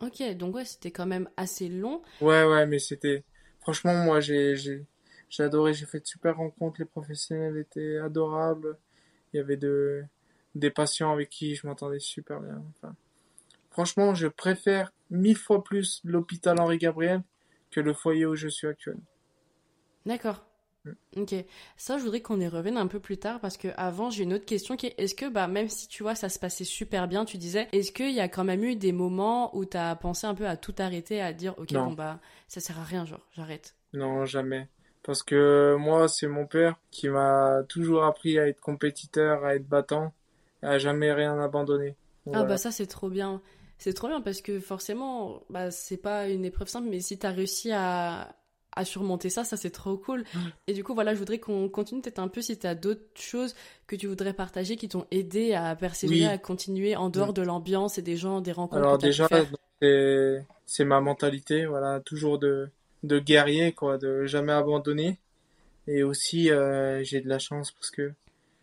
Ok, 0.00 0.22
donc 0.36 0.54
ouais, 0.54 0.64
c'était 0.64 0.90
quand 0.90 1.06
même 1.06 1.28
assez 1.36 1.68
long. 1.68 2.02
Ouais, 2.20 2.44
ouais, 2.44 2.66
mais 2.66 2.78
c'était... 2.78 3.24
Franchement, 3.60 3.94
moi, 3.94 4.20
j'ai, 4.20 4.54
j'ai, 4.54 4.84
j'ai 5.28 5.42
adoré, 5.42 5.72
j'ai 5.72 5.86
fait 5.86 6.00
de 6.00 6.06
super 6.06 6.36
rencontres, 6.36 6.80
les 6.80 6.86
professionnels 6.86 7.56
étaient 7.56 7.98
adorables. 7.98 8.76
Il 9.32 9.38
y 9.38 9.40
avait 9.40 9.56
de, 9.56 10.04
des 10.54 10.70
patients 10.70 11.12
avec 11.12 11.30
qui 11.30 11.54
je 11.54 11.66
m'entendais 11.66 11.98
super 11.98 12.40
bien. 12.40 12.62
Enfin, 12.70 12.94
franchement, 13.76 14.14
je 14.14 14.26
préfère 14.26 14.90
mille 15.10 15.36
fois 15.36 15.62
plus 15.62 16.00
l'hôpital 16.02 16.58
Henri 16.58 16.78
Gabriel 16.78 17.22
que 17.70 17.78
le 17.78 17.92
foyer 17.92 18.24
où 18.24 18.34
je 18.34 18.48
suis 18.48 18.66
actuellement. 18.66 19.04
D'accord. 20.06 20.42
Mm. 20.86 20.92
Ok, 21.18 21.34
ça 21.76 21.98
je 21.98 22.02
voudrais 22.02 22.22
qu'on 22.22 22.40
y 22.40 22.48
revienne 22.48 22.78
un 22.78 22.86
peu 22.86 23.00
plus 23.00 23.18
tard 23.18 23.38
parce 23.38 23.58
que 23.58 23.68
avant 23.76 24.08
j'ai 24.08 24.22
une 24.22 24.32
autre 24.32 24.46
question 24.46 24.76
qui 24.76 24.86
est 24.86 24.94
est-ce 24.96 25.14
que 25.14 25.28
bah 25.28 25.46
même 25.46 25.68
si 25.68 25.88
tu 25.88 26.02
vois 26.02 26.14
ça 26.14 26.30
se 26.30 26.38
passait 26.38 26.64
super 26.64 27.06
bien, 27.06 27.26
tu 27.26 27.36
disais 27.36 27.68
est-ce 27.72 27.92
qu'il 27.92 28.12
y 28.12 28.20
a 28.20 28.28
quand 28.28 28.44
même 28.44 28.64
eu 28.64 28.76
des 28.76 28.92
moments 28.92 29.54
où 29.54 29.66
tu 29.66 29.76
as 29.76 29.94
pensé 29.94 30.26
un 30.26 30.34
peu 30.34 30.46
à 30.46 30.56
tout 30.56 30.74
arrêter, 30.78 31.20
à 31.20 31.34
dire 31.34 31.54
ok 31.58 31.74
bon 31.74 31.92
bah 31.92 32.18
ça 32.48 32.60
sert 32.60 32.78
à 32.78 32.84
rien 32.84 33.04
genre 33.04 33.26
j'arrête? 33.34 33.74
Non 33.92 34.24
jamais 34.24 34.68
parce 35.02 35.22
que 35.22 35.76
moi 35.78 36.08
c'est 36.08 36.28
mon 36.28 36.46
père 36.46 36.76
qui 36.90 37.10
m'a 37.10 37.62
toujours 37.68 38.04
appris 38.04 38.38
à 38.38 38.48
être 38.48 38.60
compétiteur, 38.60 39.44
à 39.44 39.54
être 39.54 39.68
battant, 39.68 40.14
à 40.62 40.78
jamais 40.78 41.12
rien 41.12 41.38
abandonner. 41.38 41.94
ah 42.32 42.42
bah 42.44 42.56
ça 42.56 42.70
c'est 42.70 42.86
trop 42.86 43.10
bien. 43.10 43.42
C'est 43.78 43.92
trop 43.92 44.08
bien 44.08 44.20
parce 44.20 44.40
que 44.40 44.58
forcément, 44.60 45.42
bah, 45.50 45.70
c'est 45.70 45.96
pas 45.96 46.28
une 46.28 46.44
épreuve 46.44 46.68
simple, 46.68 46.88
mais 46.88 47.00
si 47.00 47.18
tu 47.18 47.26
as 47.26 47.30
réussi 47.30 47.72
à, 47.72 48.34
à 48.74 48.84
surmonter 48.84 49.30
ça, 49.30 49.44
ça 49.44 49.56
c'est 49.56 49.70
trop 49.70 49.96
cool. 49.96 50.24
Et 50.66 50.72
du 50.72 50.84
coup, 50.84 50.94
voilà, 50.94 51.14
je 51.14 51.18
voudrais 51.18 51.38
qu'on 51.38 51.68
continue 51.68 52.00
peut-être 52.02 52.18
un 52.18 52.28
peu 52.28 52.42
si 52.42 52.58
tu 52.58 52.66
as 52.66 52.74
d'autres 52.74 53.02
choses 53.14 53.54
que 53.86 53.96
tu 53.96 54.06
voudrais 54.06 54.32
partager 54.32 54.76
qui 54.76 54.88
t'ont 54.88 55.06
aidé 55.10 55.54
à 55.54 55.74
persévérer, 55.76 56.26
à 56.26 56.38
continuer 56.38 56.96
en 56.96 57.08
dehors 57.08 57.32
de 57.32 57.42
l'ambiance 57.42 57.98
et 57.98 58.02
des 58.02 58.16
gens, 58.16 58.40
des 58.40 58.52
rencontres. 58.52 58.82
Alors 58.82 58.98
déjà, 58.98 59.28
c'est 59.80 60.84
ma 60.84 61.00
mentalité, 61.00 61.66
voilà, 61.66 62.00
toujours 62.00 62.38
de, 62.38 62.68
de 63.02 63.18
guerrier, 63.18 63.72
quoi, 63.72 63.98
de 63.98 64.26
jamais 64.26 64.52
abandonner. 64.52 65.18
Et 65.86 66.02
aussi, 66.02 66.50
euh, 66.50 67.04
j'ai 67.04 67.20
de 67.20 67.28
la 67.28 67.38
chance 67.38 67.70
parce 67.72 67.90
que 67.90 68.12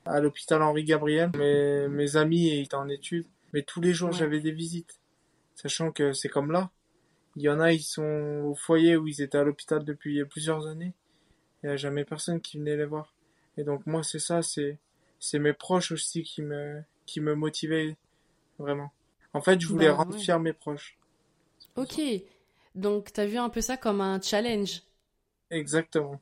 à 0.05 0.19
l'hôpital 0.19 0.61
Henri 0.61 0.83
Gabriel, 0.83 1.31
mes, 1.37 1.87
mes 1.87 2.17
amis 2.17 2.49
étaient 2.59 2.75
en 2.75 2.89
études, 2.89 3.25
mais 3.53 3.61
tous 3.61 3.79
les 3.79 3.93
jours 3.93 4.11
j'avais 4.11 4.41
des 4.41 4.51
visites, 4.51 4.99
sachant 5.55 5.91
que 5.91 6.13
c'est 6.13 6.29
comme 6.29 6.51
là. 6.51 6.69
Il 7.35 7.41
y 7.41 7.49
en 7.49 7.59
a, 7.59 7.73
ils 7.73 7.81
sont 7.81 8.43
au 8.45 8.55
foyer 8.55 8.95
où 8.95 9.07
ils 9.07 9.21
étaient 9.21 9.37
à 9.37 9.43
l'hôpital 9.43 9.83
depuis 9.83 10.23
plusieurs 10.25 10.67
années. 10.67 10.93
Il 11.61 11.67
n'y 11.67 11.73
a 11.73 11.77
jamais 11.77 12.05
personne 12.05 12.41
qui 12.41 12.57
venait 12.57 12.77
les 12.77 12.85
voir. 12.85 13.13
Et 13.57 13.63
donc 13.63 13.85
moi, 13.87 14.03
c'est 14.03 14.19
ça, 14.19 14.41
c'est 14.41 14.77
c'est 15.19 15.39
mes 15.39 15.53
proches 15.53 15.91
aussi 15.91 16.23
qui 16.23 16.41
me 16.41 16.83
qui 17.05 17.21
me 17.21 17.33
motivaient 17.33 17.95
vraiment. 18.59 18.91
En 19.33 19.41
fait, 19.41 19.59
je 19.59 19.67
voulais 19.67 19.87
bah, 19.87 19.95
rendre 19.95 20.17
fier 20.17 20.39
mes 20.39 20.53
proches. 20.53 20.97
Ok, 21.75 21.99
donc 22.75 23.11
tu 23.13 23.19
as 23.19 23.25
vu 23.25 23.37
un 23.37 23.49
peu 23.49 23.61
ça 23.61 23.77
comme 23.77 24.01
un 24.01 24.21
challenge. 24.21 24.81
Exactement. 25.49 26.19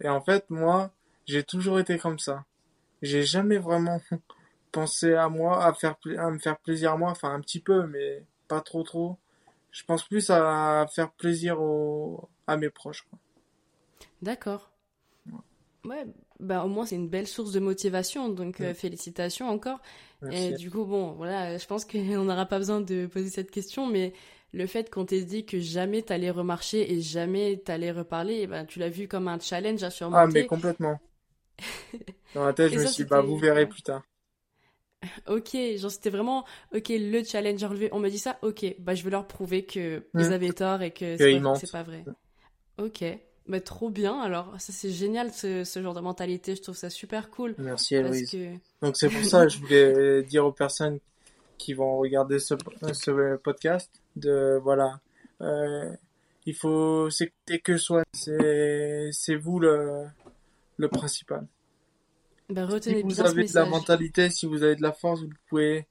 Et 0.00 0.08
en 0.08 0.20
fait, 0.20 0.48
moi, 0.50 0.92
j'ai 1.26 1.42
toujours 1.42 1.80
été 1.80 1.98
comme 1.98 2.18
ça. 2.18 2.44
J'ai 3.02 3.22
jamais 3.22 3.58
vraiment 3.58 4.00
pensé 4.72 5.14
à 5.14 5.28
moi, 5.28 5.64
à 5.64 5.72
faire 5.72 5.96
à 6.18 6.30
me 6.30 6.38
faire 6.38 6.58
plaisir 6.58 6.92
à 6.92 6.96
moi, 6.96 7.10
enfin 7.10 7.32
un 7.32 7.40
petit 7.40 7.60
peu, 7.60 7.86
mais 7.86 8.24
pas 8.48 8.60
trop 8.60 8.82
trop 8.82 9.18
je 9.70 9.84
pense 9.84 10.04
plus 10.04 10.30
à 10.30 10.86
faire 10.92 11.10
plaisir 11.12 11.58
à 12.46 12.56
mes 12.56 12.70
proches. 12.70 13.06
D'accord. 14.22 14.70
Ouais. 15.84 16.04
bah 16.40 16.64
au 16.64 16.68
moins 16.68 16.84
c'est 16.84 16.96
une 16.96 17.08
belle 17.08 17.28
source 17.28 17.52
de 17.52 17.60
motivation, 17.60 18.28
donc 18.28 18.60
euh, 18.60 18.74
félicitations 18.74 19.48
encore. 19.48 19.80
Et 20.32 20.52
du 20.54 20.70
coup, 20.70 20.84
bon, 20.84 21.12
voilà, 21.12 21.56
je 21.56 21.66
pense 21.66 21.84
qu'on 21.84 21.98
n'aura 22.24 22.46
pas 22.46 22.58
besoin 22.58 22.80
de 22.80 23.06
poser 23.06 23.30
cette 23.30 23.50
question, 23.50 23.86
mais 23.86 24.12
le 24.52 24.66
fait 24.66 24.90
qu'on 24.90 25.04
t'ait 25.04 25.22
dit 25.22 25.46
que 25.46 25.60
jamais 25.60 26.02
t'allais 26.02 26.30
remarcher 26.30 26.92
et 26.92 27.00
jamais 27.00 27.62
t'allais 27.64 27.92
reparler, 27.92 28.46
ben, 28.46 28.66
tu 28.66 28.80
l'as 28.80 28.88
vu 28.88 29.06
comme 29.06 29.28
un 29.28 29.38
challenge 29.38 29.82
à 29.82 29.90
surmonter. 29.90 30.22
Ah, 30.22 30.26
mais 30.26 30.46
complètement. 30.46 31.00
Dans 32.34 32.44
la 32.44 32.52
tête, 32.52 32.72
je 32.72 32.80
me 32.80 32.86
suis 32.86 33.04
dit, 33.04 33.08
bah, 33.08 33.20
vous 33.20 33.36
verrez 33.36 33.66
plus 33.66 33.82
tard. 33.82 34.02
Ok, 35.28 35.56
genre 35.76 35.90
c'était 35.90 36.10
vraiment 36.10 36.44
ok 36.74 36.88
le 36.90 37.22
challenge 37.22 37.62
à 37.62 37.68
relever. 37.68 37.88
On 37.92 38.00
me 38.00 38.08
dit 38.08 38.18
ça, 38.18 38.38
ok, 38.42 38.74
bah 38.78 38.94
je 38.94 39.04
vais 39.04 39.10
leur 39.10 39.26
prouver 39.26 39.64
que 39.64 40.02
ils 40.14 40.28
mmh. 40.28 40.32
avaient 40.32 40.52
tort 40.52 40.82
et 40.82 40.90
que 40.90 41.16
c'est 41.16 41.70
pas, 41.70 41.82
vrai. 41.82 42.04
Ok, 42.78 43.04
bah 43.46 43.60
trop 43.60 43.90
bien. 43.90 44.18
Alors 44.20 44.54
ça 44.58 44.72
c'est 44.72 44.90
génial 44.90 45.32
ce, 45.32 45.64
genre 45.80 45.94
de 45.94 46.00
mentalité. 46.00 46.56
Je 46.56 46.62
trouve 46.62 46.76
ça 46.76 46.90
super 46.90 47.30
cool. 47.30 47.54
Merci 47.58 47.94
Héloïse. 47.94 48.36
Donc 48.82 48.96
c'est 48.96 49.08
pour 49.08 49.24
ça 49.24 49.44
que 49.44 49.52
je 49.52 49.58
voulais 49.58 50.22
dire 50.28 50.44
aux 50.44 50.52
personnes 50.52 50.98
qui 51.58 51.74
vont 51.74 51.98
regarder 51.98 52.38
ce, 52.38 52.54
ce 52.92 53.36
podcast 53.36 53.90
de 54.16 54.58
voilà, 54.62 55.00
euh, 55.40 55.92
il 56.46 56.54
faut 56.54 57.10
s'écouter 57.10 57.60
que 57.60 57.76
soi. 57.76 58.02
C'est 58.12 59.10
c'est 59.12 59.36
vous 59.36 59.60
le 59.60 60.06
le 60.76 60.88
principal. 60.88 61.46
Bah, 62.48 62.66
si 62.80 63.02
vous 63.02 63.20
avez 63.20 63.44
de 63.44 63.54
la 63.54 63.66
mentalité, 63.66 64.30
si 64.30 64.46
vous 64.46 64.62
avez 64.62 64.74
de 64.74 64.82
la 64.82 64.92
force, 64.92 65.20
vous 65.20 65.28
pouvez 65.48 65.86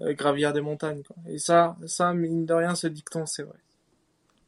euh, 0.00 0.12
gravir 0.14 0.52
des 0.52 0.60
montagnes. 0.60 1.02
Quoi. 1.02 1.16
Et 1.28 1.38
ça, 1.38 1.76
ça, 1.86 2.12
mine 2.12 2.44
de 2.44 2.54
rien, 2.54 2.74
ce 2.74 2.88
dicton, 2.88 3.24
c'est 3.24 3.44
vrai. 3.44 3.58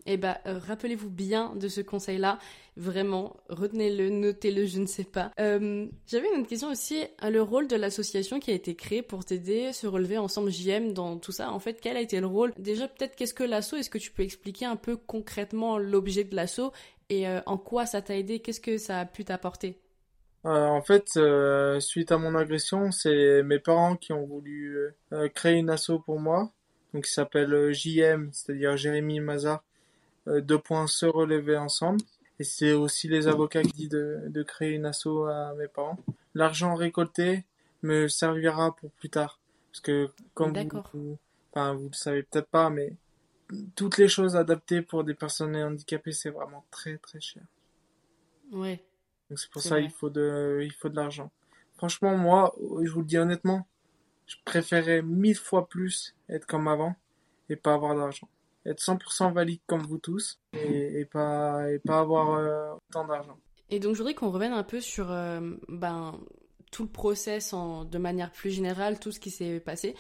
Eh 0.06 0.16
bah, 0.16 0.38
euh, 0.46 0.58
rappelez-vous 0.58 1.10
bien 1.10 1.54
de 1.54 1.68
ce 1.68 1.80
conseil-là. 1.80 2.38
Vraiment, 2.76 3.36
retenez-le, 3.48 4.10
notez-le, 4.10 4.66
je 4.66 4.80
ne 4.80 4.86
sais 4.86 5.04
pas. 5.04 5.30
Euh, 5.38 5.86
j'avais 6.08 6.26
une 6.34 6.40
autre 6.40 6.48
question 6.48 6.70
aussi. 6.70 7.04
Le 7.22 7.40
rôle 7.40 7.68
de 7.68 7.76
l'association 7.76 8.40
qui 8.40 8.50
a 8.50 8.54
été 8.54 8.74
créée 8.74 9.02
pour 9.02 9.24
t'aider, 9.24 9.72
se 9.72 9.86
relever 9.86 10.18
ensemble 10.18 10.50
JM 10.50 10.92
dans 10.92 11.18
tout 11.18 11.32
ça. 11.32 11.52
En 11.52 11.60
fait, 11.60 11.80
quel 11.80 11.96
a 11.96 12.00
été 12.00 12.20
le 12.20 12.26
rôle? 12.26 12.52
Déjà, 12.58 12.88
peut-être, 12.88 13.14
qu'est-ce 13.14 13.32
que 13.32 13.44
l'asso 13.44 13.74
Est-ce 13.74 13.90
que 13.90 13.98
tu 13.98 14.10
peux 14.10 14.24
expliquer 14.24 14.66
un 14.66 14.76
peu 14.76 14.96
concrètement 14.96 15.78
l'objet 15.78 16.24
de 16.24 16.34
l'asso 16.34 16.72
et 17.10 17.26
en 17.46 17.58
quoi 17.58 17.86
ça 17.86 18.02
t'a 18.02 18.16
aidé? 18.16 18.40
Qu'est-ce 18.40 18.60
que 18.60 18.76
ça 18.76 19.00
a 19.00 19.04
pu 19.06 19.24
t'apporter? 19.24 19.78
euh, 19.78 19.83
en 20.44 20.82
fait, 20.82 21.16
euh, 21.16 21.80
suite 21.80 22.12
à 22.12 22.18
mon 22.18 22.34
agression, 22.34 22.90
c'est 22.90 23.42
mes 23.42 23.58
parents 23.58 23.96
qui 23.96 24.12
ont 24.12 24.26
voulu 24.26 24.92
euh, 25.12 25.28
créer 25.28 25.56
une 25.56 25.70
asso 25.70 25.92
pour 26.04 26.20
moi, 26.20 26.52
donc 26.92 27.04
qui 27.04 27.12
s'appelle 27.12 27.72
JM, 27.72 28.28
c'est-à-dire 28.32 28.76
Jérémy 28.76 29.20
Mazar, 29.20 29.62
deux 30.26 30.58
points 30.58 30.86
se 30.86 31.06
relever 31.06 31.56
ensemble. 31.56 32.00
Et 32.40 32.44
c'est 32.44 32.72
aussi 32.72 33.08
les 33.08 33.28
avocats 33.28 33.62
qui 33.62 33.72
disent 33.72 33.88
de, 33.90 34.22
de 34.26 34.42
créer 34.42 34.72
une 34.72 34.86
asso 34.86 35.24
à 35.28 35.54
mes 35.54 35.68
parents. 35.68 35.98
L'argent 36.34 36.74
récolté 36.74 37.44
me 37.82 38.08
servira 38.08 38.74
pour 38.74 38.90
plus 38.92 39.10
tard, 39.10 39.38
parce 39.70 39.80
que 39.80 40.08
comme 40.34 40.52
vous, 40.92 41.18
enfin 41.52 41.74
vous 41.74 41.88
le 41.88 41.94
savez 41.94 42.22
peut-être 42.22 42.48
pas, 42.48 42.70
mais 42.70 42.94
toutes 43.76 43.98
les 43.98 44.08
choses 44.08 44.36
adaptées 44.36 44.82
pour 44.82 45.04
des 45.04 45.14
personnes 45.14 45.56
handicapées, 45.56 46.12
c'est 46.12 46.30
vraiment 46.30 46.64
très 46.70 46.98
très 46.98 47.20
cher. 47.20 47.42
Ouais. 48.52 48.82
Donc 49.34 49.40
c'est 49.40 49.50
pour 49.50 49.62
ça 49.62 49.80
qu'il 49.80 49.90
faut 49.90 50.10
de, 50.10 50.60
il 50.62 50.70
faut 50.70 50.88
de 50.88 50.94
l'argent. 50.94 51.32
Franchement, 51.72 52.16
moi, 52.16 52.54
je 52.84 52.88
vous 52.88 53.00
le 53.00 53.04
dis 53.04 53.18
honnêtement, 53.18 53.66
je 54.26 54.36
préférais 54.44 55.02
mille 55.02 55.36
fois 55.36 55.66
plus 55.66 56.14
être 56.28 56.46
comme 56.46 56.68
avant 56.68 56.94
et 57.48 57.56
pas 57.56 57.74
avoir 57.74 57.96
d'argent. 57.96 58.28
Être 58.64 58.80
100% 58.80 59.32
valide 59.32 59.58
comme 59.66 59.82
vous 59.82 59.98
tous 59.98 60.38
et, 60.52 61.00
et 61.00 61.04
pas, 61.04 61.68
et 61.68 61.80
pas 61.80 61.98
avoir 61.98 62.34
euh, 62.34 62.74
autant 62.74 63.08
d'argent. 63.08 63.36
Et 63.70 63.80
donc 63.80 63.94
je 63.94 63.98
voudrais 63.98 64.14
qu'on 64.14 64.30
revienne 64.30 64.52
un 64.52 64.62
peu 64.62 64.80
sur 64.80 65.10
euh, 65.10 65.40
ben, 65.66 66.16
tout 66.70 66.84
le 66.84 66.88
process 66.88 67.52
en, 67.52 67.84
de 67.84 67.98
manière 67.98 68.30
plus 68.30 68.50
générale, 68.50 69.00
tout 69.00 69.10
ce 69.10 69.18
qui 69.18 69.32
s'est 69.32 69.58
passé. 69.58 69.96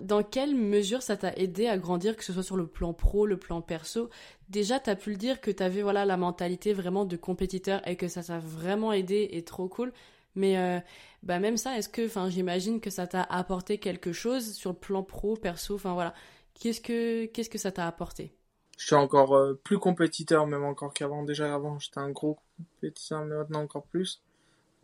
Dans 0.00 0.22
quelle 0.22 0.54
mesure 0.54 1.02
ça 1.02 1.16
t'a 1.16 1.32
aidé 1.34 1.66
à 1.66 1.76
grandir, 1.76 2.16
que 2.16 2.24
ce 2.24 2.32
soit 2.32 2.42
sur 2.42 2.56
le 2.56 2.66
plan 2.66 2.92
pro, 2.92 3.26
le 3.26 3.36
plan 3.36 3.60
perso? 3.60 4.10
Déjà, 4.48 4.80
t'as 4.80 4.96
pu 4.96 5.10
le 5.10 5.16
dire 5.16 5.40
que 5.40 5.50
t'avais 5.50 5.82
voilà 5.82 6.04
la 6.04 6.16
mentalité 6.16 6.72
vraiment 6.72 7.04
de 7.04 7.16
compétiteur 7.16 7.86
et 7.86 7.96
que 7.96 8.08
ça 8.08 8.22
t'a 8.22 8.38
vraiment 8.38 8.92
aidé 8.92 9.28
et 9.32 9.44
trop 9.44 9.68
cool. 9.68 9.92
Mais 10.34 10.56
euh, 10.58 10.80
bah 11.22 11.38
même 11.38 11.56
ça, 11.56 11.76
est-ce 11.76 11.88
que, 11.88 12.06
enfin, 12.06 12.30
j'imagine 12.30 12.80
que 12.80 12.90
ça 12.90 13.06
t'a 13.06 13.22
apporté 13.22 13.78
quelque 13.78 14.12
chose 14.12 14.52
sur 14.52 14.70
le 14.70 14.76
plan 14.76 15.02
pro, 15.02 15.36
perso, 15.36 15.74
enfin 15.74 15.94
voilà. 15.94 16.14
Qu'est-ce 16.54 16.80
que, 16.80 17.26
qu'est-ce 17.26 17.50
que 17.50 17.58
ça 17.58 17.72
t'a 17.72 17.86
apporté? 17.86 18.34
Je 18.78 18.86
suis 18.86 18.96
encore 18.96 19.36
euh, 19.36 19.54
plus 19.62 19.78
compétiteur, 19.78 20.46
même 20.46 20.64
encore 20.64 20.92
qu'avant. 20.94 21.22
Déjà 21.22 21.54
avant, 21.54 21.78
j'étais 21.78 21.98
un 21.98 22.10
gros 22.10 22.38
compétiteur, 22.56 23.24
mais 23.24 23.36
maintenant 23.36 23.62
encore 23.62 23.84
plus. 23.84 24.22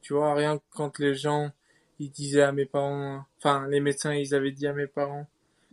Tu 0.02 0.12
vois, 0.12 0.34
rien 0.34 0.58
que 0.58 0.64
quand 0.70 0.98
les 0.98 1.14
gens 1.14 1.50
ils 1.98 2.10
disaient 2.10 2.42
à 2.42 2.52
mes 2.52 2.66
parents, 2.66 3.24
enfin 3.38 3.66
les 3.68 3.80
médecins 3.80 4.14
ils 4.14 4.34
avaient 4.34 4.52
dit 4.52 4.66
à 4.66 4.72
mes 4.72 4.86
parents 4.86 5.26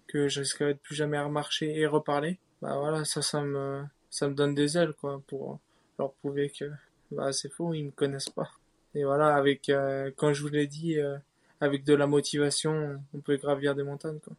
que 0.07 0.27
je 0.27 0.39
risquerais 0.41 0.73
de 0.73 0.79
plus 0.79 0.95
jamais 0.95 1.19
remarcher 1.19 1.77
et 1.77 1.85
reparler. 1.85 2.39
Bah 2.61 2.77
voilà, 2.77 3.05
ça 3.05 3.21
ça 3.21 3.41
me 3.41 3.83
ça 4.09 4.27
me 4.27 4.33
donne 4.33 4.55
des 4.55 4.77
ailes 4.77 4.93
quoi 4.93 5.21
pour 5.27 5.59
leur 5.99 6.13
prouver 6.13 6.49
que 6.49 6.65
bah 7.11 7.31
c'est 7.33 7.51
faux, 7.51 7.73
ils 7.73 7.85
me 7.85 7.91
connaissent 7.91 8.29
pas. 8.29 8.49
Et 8.93 9.03
voilà, 9.03 9.35
avec 9.35 9.69
euh, 9.69 10.11
quand 10.15 10.33
je 10.33 10.41
vous 10.41 10.49
l'ai 10.49 10.67
dit 10.67 10.99
euh, 10.99 11.17
avec 11.61 11.83
de 11.83 11.93
la 11.93 12.07
motivation, 12.07 13.01
on 13.13 13.19
peut 13.19 13.37
gravir 13.37 13.75
des 13.75 13.83
montagnes 13.83 14.19
quoi. 14.19 14.33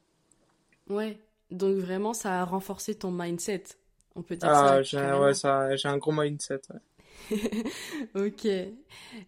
Ouais. 0.88 1.18
Donc 1.50 1.76
vraiment 1.76 2.12
ça 2.12 2.40
a 2.40 2.44
renforcé 2.44 2.96
ton 2.96 3.12
mindset. 3.12 3.64
On 4.16 4.22
peut 4.22 4.36
dire 4.36 4.48
ah, 4.48 4.68
ça. 4.68 4.82
j'ai 4.82 5.12
ouais, 5.12 5.34
ça 5.34 5.76
j'ai 5.76 5.88
un 5.88 5.98
gros 5.98 6.12
mindset. 6.12 6.60
Ouais. 6.70 6.80
ok. 8.14 8.44
Eh 8.44 8.72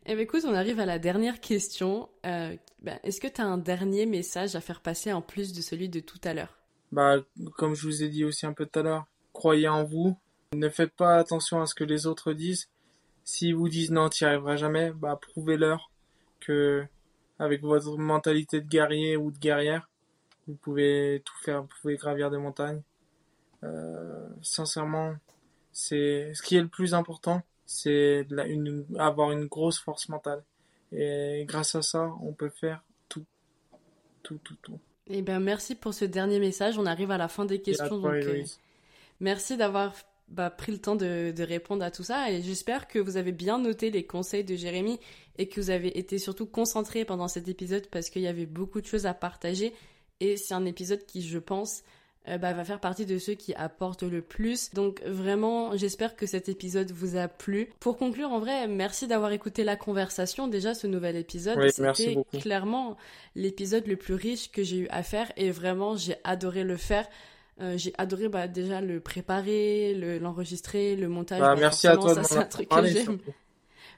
bien, 0.06 0.18
écoute, 0.18 0.44
on 0.44 0.54
arrive 0.54 0.80
à 0.80 0.86
la 0.86 0.98
dernière 0.98 1.40
question. 1.40 2.08
Euh, 2.26 2.56
ben, 2.82 2.98
Est-ce 3.02 3.20
que 3.20 3.28
tu 3.28 3.40
as 3.40 3.46
un 3.46 3.58
dernier 3.58 4.06
message 4.06 4.56
à 4.56 4.60
faire 4.60 4.80
passer 4.80 5.12
en 5.12 5.22
plus 5.22 5.52
de 5.52 5.60
celui 5.60 5.88
de 5.88 6.00
tout 6.00 6.20
à 6.24 6.34
l'heure? 6.34 6.58
Bah, 6.92 7.16
comme 7.56 7.74
je 7.74 7.86
vous 7.86 8.02
ai 8.02 8.08
dit 8.08 8.24
aussi 8.24 8.46
un 8.46 8.52
peu 8.52 8.66
tout 8.66 8.78
à 8.78 8.82
l'heure, 8.82 9.06
croyez 9.32 9.68
en 9.68 9.84
vous. 9.84 10.16
Ne 10.54 10.68
faites 10.68 10.92
pas 10.92 11.16
attention 11.16 11.60
à 11.60 11.66
ce 11.66 11.74
que 11.74 11.84
les 11.84 12.06
autres 12.06 12.32
disent. 12.32 12.68
S'ils 13.24 13.54
vous 13.54 13.68
disent 13.68 13.90
non, 13.90 14.08
tu 14.08 14.24
n'y 14.24 14.28
arriveras 14.28 14.56
jamais, 14.56 14.90
bah, 14.92 15.18
prouvez-leur 15.20 15.90
que, 16.40 16.86
avec 17.38 17.62
votre 17.62 17.98
mentalité 17.98 18.60
de 18.60 18.66
guerrier 18.66 19.16
ou 19.16 19.30
de 19.30 19.38
guerrière, 19.38 19.90
vous 20.46 20.54
pouvez 20.54 21.20
tout 21.26 21.36
faire, 21.42 21.62
vous 21.62 21.68
pouvez 21.82 21.96
gravir 21.96 22.30
des 22.30 22.38
montagnes. 22.38 22.80
Euh, 23.64 24.28
sincèrement, 24.40 25.14
c'est 25.72 26.32
ce 26.34 26.42
qui 26.42 26.56
est 26.56 26.62
le 26.62 26.68
plus 26.68 26.94
important, 26.94 27.42
c'est 27.68 28.26
une, 28.30 28.86
avoir 28.98 29.30
une 29.30 29.44
grosse 29.44 29.78
force 29.78 30.08
mentale. 30.08 30.42
Et 30.90 31.44
grâce 31.46 31.74
à 31.74 31.82
ça, 31.82 32.10
on 32.22 32.32
peut 32.32 32.48
faire 32.48 32.82
tout. 33.10 33.26
Tout, 34.22 34.38
tout, 34.42 34.56
tout. 34.62 34.80
Eh 35.10 35.20
bien, 35.20 35.38
merci 35.38 35.74
pour 35.74 35.92
ce 35.92 36.06
dernier 36.06 36.40
message. 36.40 36.78
On 36.78 36.86
arrive 36.86 37.10
à 37.10 37.18
la 37.18 37.28
fin 37.28 37.44
des 37.44 37.60
questions. 37.60 37.98
Donc, 37.98 38.14
euh, 38.14 38.42
merci 39.20 39.58
d'avoir 39.58 39.94
bah, 40.28 40.48
pris 40.48 40.72
le 40.72 40.78
temps 40.78 40.96
de, 40.96 41.30
de, 41.30 41.42
répondre 41.42 41.84
à 41.84 41.90
tout 41.90 42.02
ça. 42.02 42.32
Et 42.32 42.40
j'espère 42.40 42.88
que 42.88 42.98
vous 42.98 43.18
avez 43.18 43.32
bien 43.32 43.58
noté 43.58 43.90
les 43.90 44.06
conseils 44.06 44.44
de 44.44 44.56
Jérémy 44.56 44.98
et 45.36 45.46
que 45.46 45.60
vous 45.60 45.68
avez 45.68 45.98
été 45.98 46.18
surtout 46.18 46.46
concentré 46.46 47.04
pendant 47.04 47.28
cet 47.28 47.48
épisode 47.48 47.86
parce 47.88 48.08
qu'il 48.08 48.22
y 48.22 48.28
avait 48.28 48.46
beaucoup 48.46 48.80
de 48.80 48.86
choses 48.86 49.04
à 49.04 49.12
partager. 49.12 49.74
Et 50.20 50.38
c'est 50.38 50.54
un 50.54 50.64
épisode 50.64 51.04
qui, 51.04 51.20
je 51.20 51.38
pense, 51.38 51.82
bah, 52.36 52.52
va 52.52 52.64
faire 52.64 52.80
partie 52.80 53.06
de 53.06 53.18
ceux 53.18 53.34
qui 53.34 53.54
apportent 53.54 54.02
le 54.02 54.20
plus. 54.20 54.74
Donc 54.74 55.02
vraiment, 55.04 55.76
j'espère 55.76 56.16
que 56.16 56.26
cet 56.26 56.48
épisode 56.48 56.90
vous 56.90 57.16
a 57.16 57.28
plu. 57.28 57.70
Pour 57.80 57.96
conclure, 57.96 58.30
en 58.30 58.40
vrai, 58.40 58.68
merci 58.68 59.06
d'avoir 59.06 59.32
écouté 59.32 59.64
la 59.64 59.76
conversation. 59.76 60.48
Déjà, 60.48 60.74
ce 60.74 60.86
nouvel 60.86 61.16
épisode, 61.16 61.58
oui, 61.58 61.72
c'était 61.72 62.18
clairement 62.38 62.96
l'épisode 63.34 63.86
le 63.86 63.96
plus 63.96 64.14
riche 64.14 64.50
que 64.50 64.62
j'ai 64.62 64.78
eu 64.78 64.88
à 64.90 65.02
faire 65.02 65.32
et 65.36 65.50
vraiment, 65.50 65.96
j'ai 65.96 66.16
adoré 66.24 66.64
le 66.64 66.76
faire. 66.76 67.08
Euh, 67.60 67.76
j'ai 67.76 67.92
adoré 67.98 68.28
bah, 68.28 68.46
déjà 68.46 68.80
le 68.80 69.00
préparer, 69.00 69.94
l'enregistrer, 70.20 70.94
le, 70.94 71.08
montage. 71.08 71.40
Bah, 71.40 71.56
merci 71.56 71.88
à 71.88 71.96
toi 71.96 72.14
ça, 72.14 72.22
c'est 72.22 72.36
un 72.36 72.44
truc 72.44 72.68
que 72.68 72.86
j'aime. 72.86 73.18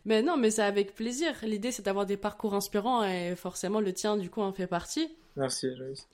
Mais 0.06 0.22
non, 0.22 0.36
mais 0.38 0.50
c'est 0.50 0.62
avec 0.62 0.94
plaisir. 0.94 1.34
L'idée, 1.42 1.72
c'est 1.72 1.84
d'avoir 1.84 2.06
des 2.06 2.16
parcours 2.16 2.54
inspirants 2.54 3.04
et 3.04 3.34
forcément, 3.36 3.80
le 3.80 3.92
tien, 3.92 4.16
du 4.16 4.30
coup, 4.30 4.40
en 4.40 4.52
fait 4.52 4.66
partie. 4.66 5.14
Merci, 5.36 5.68
Joyce. 5.76 6.08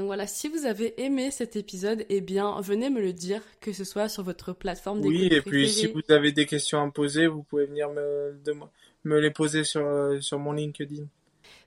Donc 0.00 0.06
voilà, 0.06 0.26
si 0.26 0.48
vous 0.48 0.64
avez 0.64 0.98
aimé 1.02 1.30
cet 1.30 1.56
épisode, 1.56 2.06
eh 2.08 2.22
bien, 2.22 2.58
venez 2.62 2.88
me 2.88 3.02
le 3.02 3.12
dire, 3.12 3.42
que 3.60 3.74
ce 3.74 3.84
soit 3.84 4.08
sur 4.08 4.22
votre 4.22 4.54
plateforme 4.54 5.02
d'écoute 5.02 5.14
Oui, 5.14 5.28
et 5.30 5.42
puis 5.42 5.68
si 5.68 5.88
vous 5.88 6.00
avez 6.08 6.32
des 6.32 6.46
questions 6.46 6.80
à 6.80 6.86
me 6.86 6.90
poser, 6.90 7.26
vous 7.26 7.42
pouvez 7.42 7.66
venir 7.66 7.90
me, 7.90 8.34
de, 8.42 8.54
me 9.04 9.20
les 9.20 9.30
poser 9.30 9.62
sur, 9.62 10.16
sur 10.22 10.38
mon 10.38 10.52
LinkedIn. 10.52 11.04